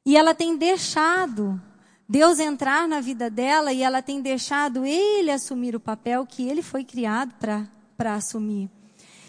E 0.03 0.17
ela 0.17 0.33
tem 0.33 0.57
deixado 0.57 1.61
Deus 2.09 2.39
entrar 2.39 2.87
na 2.87 2.99
vida 2.99 3.29
dela 3.29 3.71
e 3.71 3.83
ela 3.83 4.01
tem 4.01 4.21
deixado 4.21 4.85
ele 4.85 5.29
assumir 5.29 5.75
o 5.75 5.79
papel 5.79 6.25
que 6.25 6.47
ele 6.47 6.63
foi 6.63 6.83
criado 6.83 7.33
para 7.35 8.15
assumir. 8.15 8.71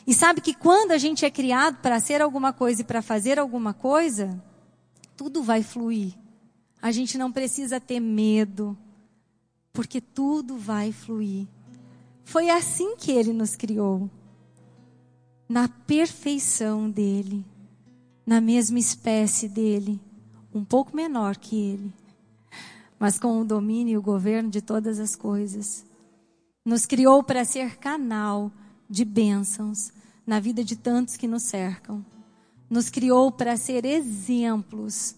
E 0.06 0.14
sabe 0.14 0.40
que 0.40 0.54
quando 0.54 0.92
a 0.92 0.98
gente 0.98 1.26
é 1.26 1.30
criado 1.30 1.78
para 1.82 2.00
ser 2.00 2.22
alguma 2.22 2.50
coisa 2.50 2.80
e 2.80 2.84
para 2.84 3.02
fazer 3.02 3.38
alguma 3.38 3.74
coisa, 3.74 4.42
tudo 5.18 5.42
vai 5.42 5.64
fluir. 5.64 6.14
A 6.80 6.92
gente 6.92 7.18
não 7.18 7.32
precisa 7.32 7.80
ter 7.80 7.98
medo, 7.98 8.78
porque 9.72 10.00
tudo 10.00 10.56
vai 10.56 10.92
fluir. 10.92 11.48
Foi 12.24 12.48
assim 12.48 12.94
que 12.96 13.10
ele 13.10 13.32
nos 13.32 13.56
criou. 13.56 14.08
Na 15.48 15.66
perfeição 15.66 16.88
dele, 16.88 17.44
na 18.24 18.40
mesma 18.40 18.78
espécie 18.78 19.48
dele, 19.48 20.00
um 20.54 20.64
pouco 20.64 20.94
menor 20.94 21.36
que 21.36 21.56
ele, 21.56 21.92
mas 22.96 23.18
com 23.18 23.40
o 23.40 23.44
domínio 23.44 23.94
e 23.94 23.98
o 23.98 24.02
governo 24.02 24.48
de 24.48 24.62
todas 24.62 25.00
as 25.00 25.16
coisas. 25.16 25.84
Nos 26.64 26.86
criou 26.86 27.24
para 27.24 27.44
ser 27.44 27.76
canal 27.78 28.52
de 28.88 29.04
bênçãos 29.04 29.90
na 30.24 30.38
vida 30.38 30.62
de 30.62 30.76
tantos 30.76 31.16
que 31.16 31.26
nos 31.26 31.42
cercam 31.42 32.04
nos 32.68 32.90
criou 32.90 33.32
para 33.32 33.56
ser 33.56 33.84
exemplos 33.84 35.14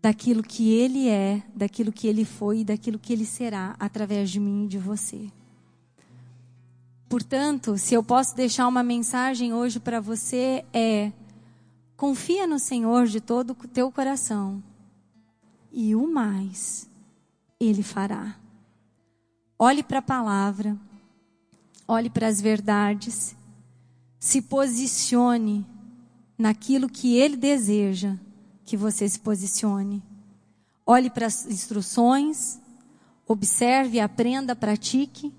daquilo 0.00 0.42
que 0.42 0.72
Ele 0.72 1.08
é, 1.08 1.42
daquilo 1.54 1.92
que 1.92 2.06
Ele 2.06 2.24
foi 2.24 2.60
e 2.60 2.64
daquilo 2.64 2.98
que 2.98 3.12
Ele 3.12 3.24
será 3.24 3.76
através 3.78 4.30
de 4.30 4.40
mim 4.40 4.64
e 4.64 4.68
de 4.68 4.78
você. 4.78 5.30
Portanto, 7.08 7.78
se 7.78 7.94
eu 7.94 8.02
posso 8.02 8.36
deixar 8.36 8.66
uma 8.68 8.82
mensagem 8.82 9.52
hoje 9.52 9.80
para 9.80 10.00
você 10.00 10.64
é: 10.72 11.12
confia 11.96 12.46
no 12.46 12.58
Senhor 12.58 13.06
de 13.06 13.20
todo 13.20 13.50
o 13.50 13.68
teu 13.68 13.90
coração 13.90 14.62
e 15.72 15.94
o 15.94 16.06
mais 16.06 16.88
Ele 17.58 17.82
fará. 17.82 18.36
Olhe 19.58 19.82
para 19.82 19.98
a 19.98 20.02
palavra, 20.02 20.76
olhe 21.86 22.08
para 22.08 22.28
as 22.28 22.40
verdades, 22.40 23.34
se 24.20 24.42
posicione 24.42 25.66
naquilo 26.38 26.88
que 26.88 27.16
Ele 27.16 27.36
deseja 27.36 28.14
que 28.64 28.76
você 28.76 29.08
se 29.08 29.18
posicione. 29.18 30.02
Olhe 30.86 31.10
para 31.10 31.26
as 31.26 31.46
instruções, 31.46 32.60
observe, 33.26 33.98
aprenda, 33.98 34.54
pratique 34.54 35.34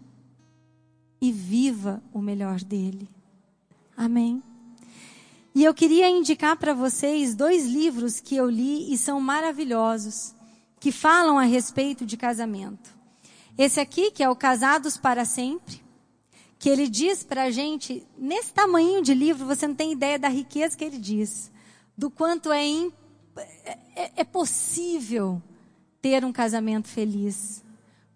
e 1.21 1.31
viva 1.31 2.03
o 2.13 2.21
melhor 2.21 2.59
dele. 2.61 3.07
Amém. 3.95 4.43
E 5.55 5.63
eu 5.63 5.73
queria 5.73 6.09
indicar 6.09 6.55
para 6.57 6.73
vocês 6.73 7.35
dois 7.35 7.65
livros 7.65 8.19
que 8.19 8.35
eu 8.35 8.49
li 8.49 8.93
e 8.93 8.97
são 8.97 9.19
maravilhosos, 9.19 10.33
que 10.79 10.91
falam 10.91 11.37
a 11.37 11.43
respeito 11.43 12.05
de 12.05 12.15
casamento. 12.15 12.97
Esse 13.57 13.79
aqui, 13.79 14.11
que 14.11 14.23
é 14.23 14.29
o 14.29 14.35
Casados 14.35 14.95
para 14.95 15.25
Sempre, 15.25 15.81
que 16.59 16.67
ele 16.67 16.89
diz 16.89 17.23
para 17.23 17.43
a 17.43 17.49
gente, 17.49 18.05
nesse 18.17 18.53
tamanho 18.53 19.01
de 19.01 19.13
livro, 19.13 19.45
você 19.45 19.65
não 19.65 19.73
tem 19.73 19.93
ideia 19.93 20.19
da 20.19 20.27
riqueza 20.27 20.77
que 20.77 20.83
ele 20.83 20.97
diz, 20.97 21.49
do 21.97 22.11
quanto 22.11 22.51
é, 22.51 22.65
in, 22.67 22.91
é, 23.95 24.11
é 24.17 24.23
possível 24.25 25.41
ter 26.01 26.25
um 26.25 26.33
casamento 26.33 26.89
feliz. 26.89 27.63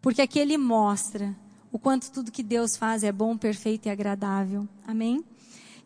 Porque 0.02 0.22
aqui 0.22 0.38
ele 0.38 0.58
mostra 0.58 1.34
o 1.72 1.80
quanto 1.80 2.12
tudo 2.12 2.32
que 2.32 2.44
Deus 2.44 2.76
faz 2.76 3.02
é 3.04 3.14
bom, 3.14 3.38
perfeito 3.38 3.88
e 3.88 3.90
agradável. 3.90 4.68
Amém? 4.86 5.24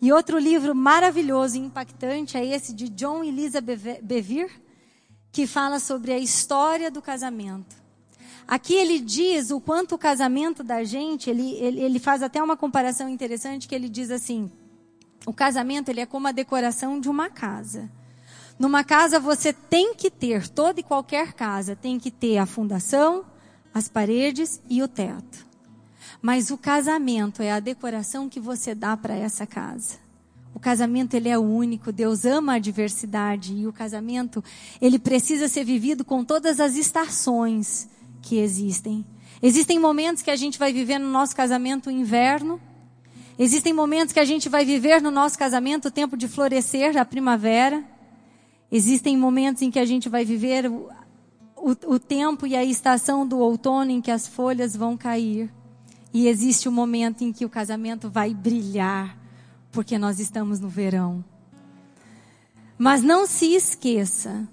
E 0.02 0.12
outro 0.12 0.40
livro 0.40 0.74
maravilhoso 0.74 1.58
e 1.58 1.60
impactante 1.60 2.38
é 2.38 2.46
esse 2.46 2.74
de 2.74 2.90
John 2.90 3.24
e 3.24 3.30
Lisa 3.30 3.62
Bevere, 3.62 4.52
que 5.32 5.46
fala 5.46 5.80
sobre 5.80 6.12
a 6.12 6.18
história 6.18 6.90
do 6.90 7.04
casamento. 7.04 7.76
Aqui 8.48 8.74
ele 8.74 9.00
diz 9.00 9.52
o 9.52 9.60
quanto 9.60 9.96
o 9.96 9.98
casamento 9.98 10.64
da 10.64 10.82
gente, 10.86 11.30
ele, 11.30 11.52
ele, 11.56 11.82
ele 11.82 12.00
faz 12.00 12.24
até 12.24 12.42
uma 12.42 12.56
comparação 12.56 13.10
interessante 13.10 13.68
que 13.68 13.76
ele 13.76 13.90
diz 13.90 14.10
assim: 14.10 14.50
o 15.26 15.34
casamento 15.34 15.90
ele 15.90 16.00
é 16.00 16.06
como 16.06 16.30
a 16.30 16.32
decoração 16.32 16.98
de 16.98 17.10
uma 17.10 17.30
casa. 17.30 17.92
Numa 18.58 18.86
casa 18.86 19.20
você 19.20 19.52
tem 19.52 19.94
que 19.94 20.10
ter, 20.10 20.48
toda 20.48 20.80
e 20.80 20.84
qualquer 20.84 21.34
casa, 21.34 21.76
tem 21.76 22.00
que 22.00 22.10
ter 22.10 22.38
a 22.38 22.46
fundação, 22.46 23.26
as 23.74 23.90
paredes 23.90 24.62
e 24.70 24.82
o 24.82 24.88
teto. 24.88 25.46
Mas 26.22 26.50
o 26.50 26.58
casamento 26.58 27.44
é 27.44 27.52
a 27.52 27.60
decoração 27.60 28.30
que 28.30 28.40
você 28.40 28.74
dá 28.74 28.96
para 28.96 29.14
essa 29.14 29.46
casa. 29.46 29.96
O 30.56 30.60
casamento 30.60 31.14
ele 31.14 31.30
é 31.30 31.38
único, 31.38 31.92
Deus 31.92 32.24
ama 32.24 32.54
a 32.54 32.60
diversidade 32.60 33.54
e 33.54 33.68
o 33.68 33.74
casamento 33.74 34.44
ele 34.82 34.98
precisa 34.98 35.50
ser 35.50 35.66
vivido 35.66 36.06
com 36.06 36.24
todas 36.24 36.60
as 36.62 36.76
estações 36.76 37.90
que 38.22 38.38
existem. 38.38 39.06
Existem 39.42 39.80
momentos 39.80 40.24
que 40.24 40.32
a 40.32 40.36
gente 40.36 40.58
vai 40.58 40.74
viver 40.74 41.00
no 41.00 41.10
nosso 41.10 41.36
casamento 41.36 41.88
o 41.88 41.92
inverno. 41.92 42.60
Existem 43.38 43.72
momentos 43.72 44.14
que 44.14 44.20
a 44.20 44.26
gente 44.26 44.50
vai 44.50 44.66
viver 44.66 45.02
no 45.02 45.12
nosso 45.12 45.38
casamento 45.38 45.90
o 45.90 45.92
tempo 45.92 46.18
de 46.18 46.28
florescer, 46.28 46.98
a 46.98 47.06
primavera. 47.06 47.84
Existem 48.72 49.16
momentos 49.16 49.62
em 49.62 49.70
que 49.70 49.80
a 49.80 49.86
gente 49.86 50.10
vai 50.10 50.26
viver 50.26 50.70
o, 50.70 50.90
o, 51.56 51.94
o 51.94 52.00
tempo 52.00 52.48
e 52.48 52.56
a 52.56 52.64
estação 52.64 53.28
do 53.28 53.38
outono 53.38 53.92
em 53.92 54.02
que 54.02 54.12
as 54.12 54.28
folhas 54.28 54.76
vão 54.76 54.98
cair. 54.98 55.52
E 56.14 56.28
existe 56.28 56.68
o 56.68 56.72
um 56.72 56.74
momento 56.74 57.24
em 57.24 57.32
que 57.32 57.46
o 57.46 57.50
casamento 57.50 58.10
vai 58.10 58.34
brilhar, 58.34 59.16
porque 59.72 60.00
nós 60.00 60.20
estamos 60.20 60.60
no 60.60 60.68
verão. 60.68 61.24
Mas 62.78 63.04
não 63.04 63.28
se 63.28 63.54
esqueça 63.54 64.48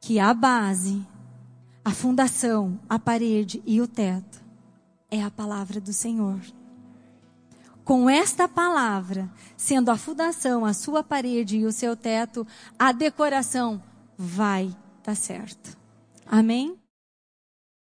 que 0.00 0.18
a 0.18 0.34
base 0.34 1.06
a 1.90 1.92
fundação, 1.92 2.78
a 2.88 3.00
parede 3.00 3.60
e 3.66 3.80
o 3.80 3.88
teto 3.88 4.40
é 5.10 5.24
a 5.24 5.28
palavra 5.28 5.80
do 5.80 5.92
Senhor. 5.92 6.40
Com 7.84 8.08
esta 8.08 8.46
palavra, 8.46 9.28
sendo 9.56 9.90
a 9.90 9.96
fundação, 9.96 10.64
a 10.64 10.72
sua 10.72 11.02
parede 11.02 11.56
e 11.56 11.66
o 11.66 11.72
seu 11.72 11.96
teto, 11.96 12.46
a 12.78 12.92
decoração 12.92 13.82
vai 14.16 14.72
dar 15.02 15.16
certo. 15.16 15.76
Amém? 16.24 16.79